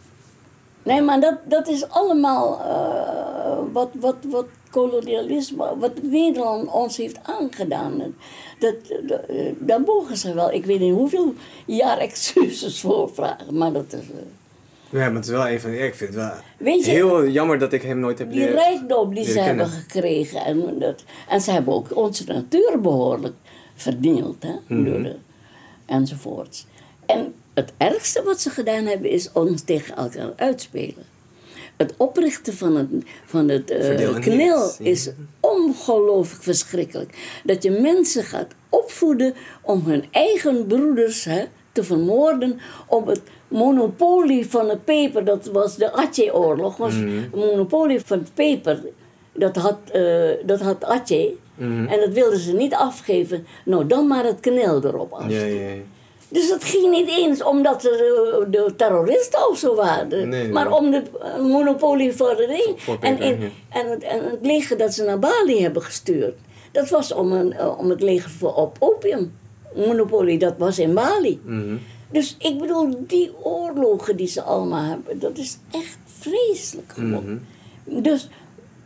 Nee, 0.82 1.02
maar 1.02 1.20
dat, 1.20 1.34
dat 1.44 1.68
is 1.68 1.88
allemaal 1.88 2.60
eh, 2.60 3.72
wat, 3.72 3.88
wat, 4.00 4.16
wat 4.30 4.46
kolonialisme, 4.70 5.76
wat 5.78 6.02
Nederland 6.02 6.70
ons 6.70 6.96
heeft 6.96 7.18
aangedaan. 7.22 8.14
Dat, 8.58 8.74
dat, 9.06 9.20
eh, 9.28 9.52
daar 9.58 9.80
mogen 9.80 10.16
ze 10.16 10.34
wel, 10.34 10.52
ik 10.52 10.64
weet 10.64 10.80
niet 10.80 10.92
hoeveel 10.92 11.34
jaar 11.66 11.98
excuses 11.98 12.80
voor 12.80 13.10
vragen, 13.14 13.58
maar 13.58 13.72
dat 13.72 13.92
is... 13.92 14.00
eh, 14.00 14.98
Ja, 15.00 15.06
maar 15.06 15.14
het 15.14 15.24
is 15.24 15.30
wel 15.30 15.46
even... 15.46 15.70
Ja, 15.70 15.84
ik 15.84 15.94
vind 15.94 16.10
het 16.14 16.18
wel 16.18 16.32
Weet 16.58 16.84
je- 16.84 16.90
heel 16.90 17.26
jammer 17.28 17.58
dat 17.58 17.72
ik 17.72 17.82
hem 17.82 17.98
nooit 17.98 18.18
heb 18.18 18.30
die 18.30 18.38
leren... 18.38 18.54
rijkdom 18.54 19.14
die 19.14 19.24
ze 19.24 19.38
hebben 19.40 19.66
gekregen. 19.68 20.44
En, 20.44 20.78
dat, 20.78 21.04
en 21.28 21.40
ze 21.40 21.50
hebben 21.50 21.74
ook 21.74 21.96
onze 21.96 22.24
natuur 22.24 22.80
behoorlijk 22.80 23.34
vernield. 23.74 24.42
Hè, 24.42 24.54
Mhm. 24.66 24.84
door 24.84 25.02
de, 25.02 25.16
enzovoorts. 25.86 26.66
En 27.06 27.34
het 27.54 27.72
ergste 27.76 28.22
wat 28.22 28.40
ze 28.40 28.50
gedaan 28.50 28.84
hebben 28.84 29.10
is 29.10 29.32
ons 29.32 29.62
tegen 29.62 29.96
elkaar 29.96 30.32
uitspelen. 30.36 31.04
Het 31.76 31.94
oprichten 31.96 32.54
van 32.54 32.76
het, 32.76 32.88
van 33.24 33.48
het 33.48 33.70
en 33.70 34.20
knil 34.20 34.70
is 34.78 35.10
ongelooflijk 35.40 36.42
verschrikkelijk. 36.42 37.40
Dat 37.44 37.62
je 37.62 37.70
mensen 37.70 38.24
gaat 38.24 38.54
opvoeden 38.68 39.34
om 39.62 39.82
hun 39.86 40.04
eigen 40.10 40.66
broeders 40.66 41.24
hè, 41.24 41.44
te 41.72 41.84
vermoorden. 41.84 42.58
Om 42.86 43.08
het 43.08 43.20
monopolie 43.48 44.46
van 44.50 44.68
het 44.68 44.84
peper, 44.84 45.24
dat 45.24 45.46
was 45.46 45.76
de 45.76 45.92
Aceh-oorlog, 45.92 46.76
was 46.76 46.94
Mhm. 46.94 47.16
het 47.16 47.34
monopolie 47.34 48.00
van 48.00 48.18
het 48.18 48.34
peper. 48.34 48.80
Dat 49.32 49.56
had, 49.56 49.78
eh 49.92 50.30
dat 50.46 50.60
had 50.60 50.84
Aceh. 50.84 51.28
Mhm. 51.56 51.86
En 51.86 52.00
dat 52.00 52.12
wilden 52.12 52.38
ze 52.38 52.52
niet 52.52 52.74
afgeven. 52.74 53.46
Nou, 53.64 53.86
dan 53.86 54.06
maar 54.06 54.24
het 54.24 54.40
knil 54.40 54.84
erop 54.84 55.12
af. 55.12 55.30
Ja, 55.30 55.44
ja, 55.44 55.68
ja. 55.68 55.74
Dus 56.28 56.50
het 56.50 56.64
ging 56.64 56.90
niet 56.90 57.08
eens 57.08 57.42
omdat 57.42 57.82
ze 57.82 57.88
de, 57.88 58.46
de 58.50 58.74
terroristen 58.76 59.48
of 59.48 59.58
zo 59.58 59.74
waren. 59.74 60.28
Nee, 60.28 60.48
maar 60.48 60.72
om 60.72 60.90
de 60.90 61.02
eh, 61.22 61.40
monopolie 61.40 62.12
en, 63.00 63.18
in- 63.20 63.52
en, 63.70 63.90
het, 63.90 64.02
en 64.02 64.24
het 64.30 64.38
leger 64.42 64.76
dat 64.78 64.94
ze 64.94 65.04
naar 65.04 65.18
Bali 65.18 65.62
hebben 65.62 65.82
gestuurd. 65.82 66.34
Dat 66.72 66.88
was 66.88 67.12
om, 67.12 67.32
een, 67.32 67.52
eh, 67.52 67.78
om 67.78 67.90
het 67.90 68.02
leger 68.02 68.30
voor, 68.30 68.54
op 68.54 68.76
opium. 68.78 69.32
Monopolie, 69.74 70.38
dat 70.38 70.54
was 70.58 70.78
in 70.78 70.94
Bali. 70.94 71.40
Mhm. 71.44 71.76
Dus 72.10 72.36
ik 72.38 72.58
bedoel, 72.58 72.96
die 73.06 73.32
oorlogen 73.42 74.16
die 74.16 74.26
ze 74.26 74.42
allemaal 74.42 74.82
hebben, 74.84 75.18
dat 75.18 75.38
is 75.38 75.58
echt 75.72 75.98
vreselijk 76.18 76.92
gewoon. 76.92 77.40
Mhm. 77.84 78.02
Dus 78.02 78.28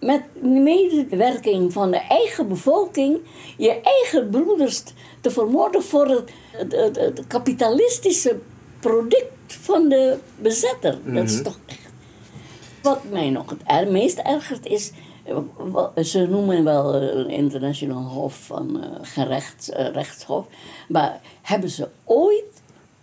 met 0.01 0.43
medewerking 0.43 1.73
van 1.73 1.91
de 1.91 1.97
eigen 1.97 2.49
bevolking, 2.49 3.19
je 3.57 3.81
eigen 3.81 4.31
broeders 4.31 4.83
te 5.21 5.31
vermoorden 5.31 5.83
voor 5.83 6.07
het, 6.07 6.31
het, 6.53 6.73
het, 6.73 6.97
het 6.97 7.27
kapitalistische 7.27 8.39
product 8.81 9.33
van 9.47 9.89
de 9.89 10.19
bezetter. 10.37 10.99
Dat 11.05 11.25
is 11.25 11.43
toch 11.43 11.59
echt. 11.67 11.79
Wat 12.83 13.01
mij 13.11 13.31
nog 13.31 13.57
het 13.65 13.91
meest 13.91 14.19
ergert 14.19 14.67
is, 14.67 14.93
eh, 15.25 16.05
ze 16.05 16.27
noemen 16.27 16.65
wel 16.65 16.95
eh, 16.95 17.03
een 17.03 17.31
internationaal 17.31 18.03
hof 18.03 18.35
van 18.35 18.83
eh, 18.83 18.89
gerecht, 19.03 19.69
eh, 19.69 19.93
rechtshof, 19.93 20.47
maar 20.89 21.21
hebben 21.43 21.71
ze 21.71 21.89
ooit 22.05 22.61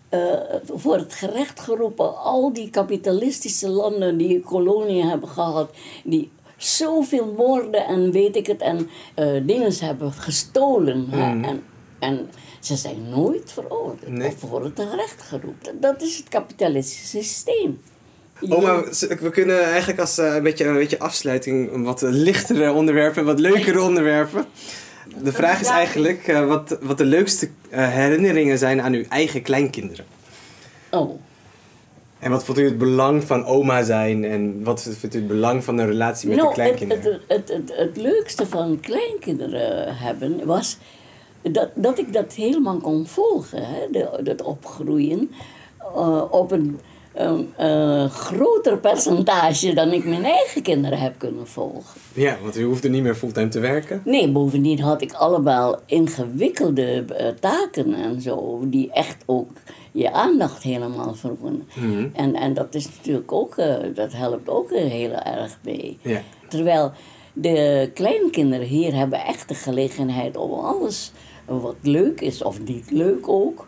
eh, 0.10 0.34
voor 0.74 0.98
het 0.98 1.14
gerecht 1.14 1.60
geroepen 1.60 2.18
al 2.18 2.54
die 2.54 2.70
kapitalistische 2.70 3.70
landen 3.70 4.18
die 4.18 4.42
koloniën 4.42 5.08
hebben 5.08 5.30
gehad, 5.30 5.70
die 6.04 6.32
zoveel 6.58 7.34
moorden 7.38 7.86
en 7.86 8.12
weet 8.12 8.36
ik 8.36 8.48
het 8.48 8.62
en 8.62 8.90
eh 9.14 9.42
dingen 9.44 9.74
hebben 9.80 10.12
gestolen. 10.12 11.08
hè, 11.10 11.48
en, 11.48 11.64
en 12.00 12.30
ze 12.60 12.76
zijn 12.76 13.10
nooit 13.10 13.52
veroordeeld 13.52 14.08
Nee. 14.12 14.28
of 14.28 14.36
voor 14.50 14.64
het 14.64 14.80
gerecht 14.90 15.22
geroepen. 15.22 15.80
Dat 15.82 16.02
is 16.02 16.18
het 16.18 16.30
kapitalistische 16.30 17.18
systeem. 17.18 17.80
Oma, 18.50 18.84
we 19.20 19.30
kunnen 19.32 19.64
eigenlijk 19.64 20.00
als 20.00 20.18
eh, 20.18 20.36
een, 20.36 20.44
beetje, 20.44 20.66
een 20.66 20.74
beetje 20.74 21.00
afsluiting 21.00 21.84
wat 21.84 22.02
lichtere 22.02 22.72
onderwerpen, 22.72 23.26
wat 23.26 23.40
leukere 23.40 23.82
onderwerpen. 23.82 24.46
De 25.24 25.32
vraag 25.32 25.62
is 25.62 25.68
eigenlijk 25.68 26.28
eh, 26.28 26.48
wat, 26.48 26.78
wat 26.82 26.98
de 26.98 27.06
leukste 27.06 27.50
herinneringen 27.70 28.58
zijn 28.58 28.82
aan 28.82 28.94
uw 28.94 29.04
eigen 29.10 29.42
kleinkinderen. 29.42 30.06
Oh. 30.92 31.20
En 32.20 32.32
wat 32.32 32.44
vond 32.44 32.58
u 32.58 32.66
het 32.66 32.78
belang 32.78 33.24
van 33.24 33.46
oma 33.46 33.84
zijn 33.84 34.24
en 34.24 34.64
wat 34.64 34.82
vindt 34.82 35.16
u 35.16 35.18
het 35.18 35.28
belang 35.28 35.64
van 35.64 35.78
een 35.78 35.88
relatie 35.88 36.30
met 36.30 36.38
nou, 36.38 36.54
de 36.54 36.62
het, 36.62 36.76
kleinkinderen? 36.76 37.22
het, 37.28 37.50
het, 37.50 37.58
het, 37.58 37.78
het 37.78 37.98
leukste 37.98 38.46
van 38.46 38.80
kleinkinderen 38.80 39.98
hebben 39.98 40.46
was 40.46 40.78
dat, 41.42 41.70
dat 41.76 42.00
ik 42.00 42.14
dat 42.14 42.34
helemaal 42.34 42.78
kon 42.78 43.08
volgen, 43.08 43.66
hè, 43.66 43.88
de, 43.92 44.20
dat 44.24 44.42
opgroeien, 44.42 45.32
eh, 45.96 46.24
op 46.30 46.52
een 46.52 46.80
eh, 47.58 48.10
groter 48.10 48.78
percentage 48.78 49.74
dan 49.74 49.92
ik 49.92 50.06
mijn 50.06 50.26
eigen 50.26 50.62
kinderen 50.62 51.00
heb 51.00 51.14
kunnen 51.18 51.48
volgen. 51.48 52.00
Ja, 52.14 52.38
want 52.42 52.58
u 52.58 52.64
hoefde 52.64 52.90
niet 52.90 53.04
meer 53.04 53.16
fulltime 53.16 53.48
te 53.48 53.60
werken. 53.60 54.02
Nee, 54.06 54.32
bovendien 54.32 54.80
had 54.80 55.02
ik 55.02 55.14
allemaal 55.14 55.80
ingewikkelde 55.86 57.06
eh, 57.18 57.28
taken 57.40 57.94
en 57.94 58.22
zo, 58.22 58.60
die 58.66 58.92
echt 58.92 59.24
ook 59.26 59.50
je 59.92 60.12
aandacht 60.12 60.64
helemaal 60.64 61.16
verwonnen. 61.16 61.68
Mhm. 61.76 62.08
En, 62.14 62.36
en 62.36 62.54
dat 62.54 62.76
is 62.76 62.90
natuurlijk 62.98 63.32
ook, 63.32 63.58
eh, 63.58 63.76
dat 63.94 64.14
helpt 64.14 64.50
ook 64.50 64.70
heel 64.70 65.12
erg 65.12 65.60
mee. 65.64 65.98
Ja. 66.02 66.22
Terwijl 66.50 66.92
de 67.34 67.90
kleinkinderen 67.94 68.68
hier 68.68 68.96
hebben 68.96 69.26
echt 69.26 69.48
de 69.48 69.56
gelegenheid 69.56 70.38
om 70.38 70.52
alles 70.52 71.12
wat 71.46 71.76
leuk 71.82 72.22
is, 72.22 72.44
of 72.44 72.60
niet 72.62 72.92
leuk 72.92 73.28
ook, 73.28 73.68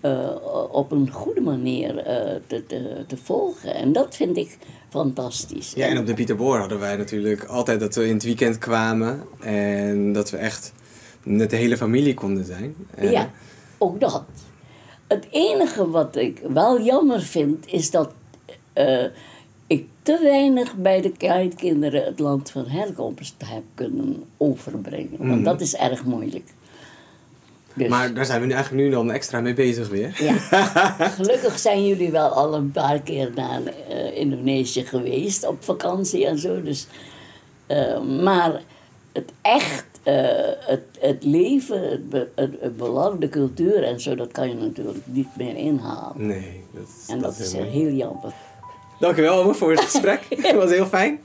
eh, 0.00 0.36
op 0.70 0.92
een 0.92 1.10
goede 1.10 1.40
manier 1.40 1.98
eh, 1.98 2.40
te, 2.46 2.66
te, 2.66 3.04
te 3.06 3.16
volgen. 3.16 3.74
En 3.74 3.92
dat 3.92 4.16
vind 4.16 4.36
ik 4.36 4.58
fantastisch. 4.88 5.72
Ja, 5.74 5.86
en 5.86 5.98
op 5.98 6.06
de 6.06 6.14
Pieterboor 6.14 6.58
hadden 6.58 6.78
wij 6.78 6.96
natuurlijk 6.96 7.44
altijd 7.44 7.80
dat 7.80 7.94
we 7.94 8.06
in 8.06 8.14
het 8.14 8.22
weekend 8.22 8.58
kwamen 8.58 9.22
en 9.40 10.12
dat 10.12 10.30
we 10.30 10.36
echt 10.36 10.72
met 11.22 11.50
de 11.50 11.56
hele 11.56 11.76
familie 11.76 12.14
konden 12.14 12.44
zijn. 12.44 12.74
Ja, 13.00 13.30
ook 13.78 14.00
dat. 14.00 14.24
Het 15.10 15.26
enige 15.30 15.90
wat 15.90 16.16
ik 16.16 16.40
wel 16.48 16.82
jammer 16.82 17.22
vind, 17.22 17.66
is 17.66 17.90
dat 17.90 18.12
eh, 18.72 19.04
ik 19.66 19.86
te 20.02 20.18
weinig 20.22 20.74
bij 20.74 21.00
de 21.00 21.12
kleinkinderen 21.12 22.04
het 22.04 22.18
land 22.18 22.50
van 22.50 22.66
herkomst 22.66 23.34
heb 23.44 23.62
kunnen 23.74 24.24
overbrengen. 24.36 25.28
Want 25.28 25.44
dat 25.44 25.60
is 25.60 25.76
erg 25.76 26.04
moeilijk. 26.04 26.48
Dus, 27.74 27.88
Maar 27.88 28.14
daar 28.14 28.24
zijn 28.24 28.40
we 28.40 28.46
nu 28.46 28.52
eigenlijk 28.52 28.84
nu 28.84 28.90
dan 28.90 29.10
extra 29.10 29.40
mee 29.40 29.54
bezig 29.54 29.88
weer. 29.88 30.22
ja. 30.22 30.32
Gelukkig 31.18 31.58
zijn 31.58 31.86
jullie 31.86 32.10
wel 32.10 32.28
al 32.28 32.54
een 32.54 32.70
paar 32.70 33.00
keer 33.00 33.30
naar 33.34 33.60
eh, 33.88 34.16
Indonesië 34.16 34.84
geweest 34.84 35.46
op 35.46 35.64
vakantie 35.64 36.26
en 36.26 36.38
zo. 36.38 36.62
Dus, 36.62 36.86
eh, 37.66 38.00
maar 38.02 38.62
het 39.12 39.32
echt, 39.40 39.86
het, 40.66 40.82
het 41.00 41.24
leven, 41.24 41.90
het, 41.90 42.08
be- 42.08 42.28
het, 42.34 42.50
het 42.60 42.76
belang, 42.76 43.20
de 43.20 43.28
cultuur 43.28 43.82
en 43.84 44.00
zo, 44.00 44.14
dat 44.14 44.32
kan 44.32 44.48
je 44.48 44.54
natuurlijk 44.54 44.98
niet 45.04 45.36
meer 45.36 45.56
inhalen. 45.56 46.26
Nee, 46.26 46.64
dat, 46.72 46.82
is- 46.82 47.08
En 47.08 47.18
dat, 47.18 47.38
is 47.38 47.52
heel 47.52 47.62
mooi. 47.64 47.72
heel 47.72 47.92
jammer. 47.92 48.32
Dankjewel 48.98 49.54
voor 49.54 49.70
het 49.70 49.80
gesprek. 49.80 50.26
Het 50.42 50.54
was 50.56 50.70
heel 50.70 50.86
fijn. 50.86 51.20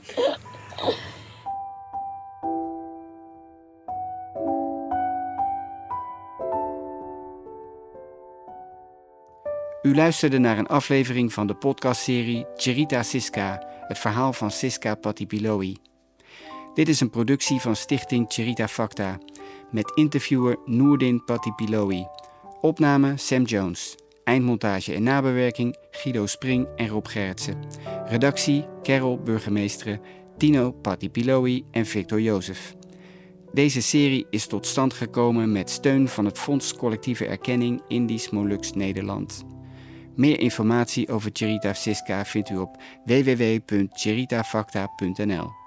U 9.82 9.94
luisterde 9.94 10.38
naar 10.38 10.58
een 10.58 10.66
aflevering 10.66 11.32
van 11.32 11.46
de 11.46 11.54
podcastserie 11.54 12.46
Cherita 12.56 13.02
Siska, 13.02 13.62
het 13.88 13.98
verhaal 13.98 14.32
van 14.32 14.50
Siska 14.50 14.94
Patipiloi. 14.94 15.76
Dit 16.76 16.88
is 16.88 17.00
een 17.00 17.10
productie 17.10 17.60
van 17.60 17.76
Stichting 17.76 18.24
Cherita 18.28 18.68
Facta, 18.68 19.18
met 19.70 19.92
interviewer 19.94 20.58
Noordin 20.64 21.24
Patipiloi. 21.24 22.06
Opname 22.60 23.12
Sam 23.16 23.42
Jones. 23.42 23.94
Eindmontage 24.24 24.94
en 24.94 25.02
nabewerking 25.02 25.76
Guido 25.90 26.26
Spring 26.26 26.68
en 26.76 26.88
Rob 26.88 27.06
Gerritsen. 27.06 27.56
Redactie 28.06 28.64
Carol 28.82 29.22
Burgemeesteren, 29.22 30.00
Tino 30.36 30.72
Patipiloi 30.72 31.64
en 31.70 31.86
Victor 31.86 32.20
Jozef. 32.20 32.74
Deze 33.52 33.82
serie 33.82 34.26
is 34.30 34.46
tot 34.46 34.66
stand 34.66 34.94
gekomen 34.94 35.52
met 35.52 35.70
steun 35.70 36.08
van 36.08 36.24
het 36.24 36.38
Fonds 36.38 36.74
Collectieve 36.74 37.26
Erkenning 37.26 37.82
Indisch 37.88 38.30
Molux 38.30 38.72
Nederland. 38.72 39.44
Meer 40.14 40.40
informatie 40.40 41.08
over 41.08 41.30
Cherita 41.32 41.72
Siska 41.72 42.24
vindt 42.24 42.50
u 42.50 42.56
op 42.56 42.82
www.cheritafacta.nl. 43.04 45.64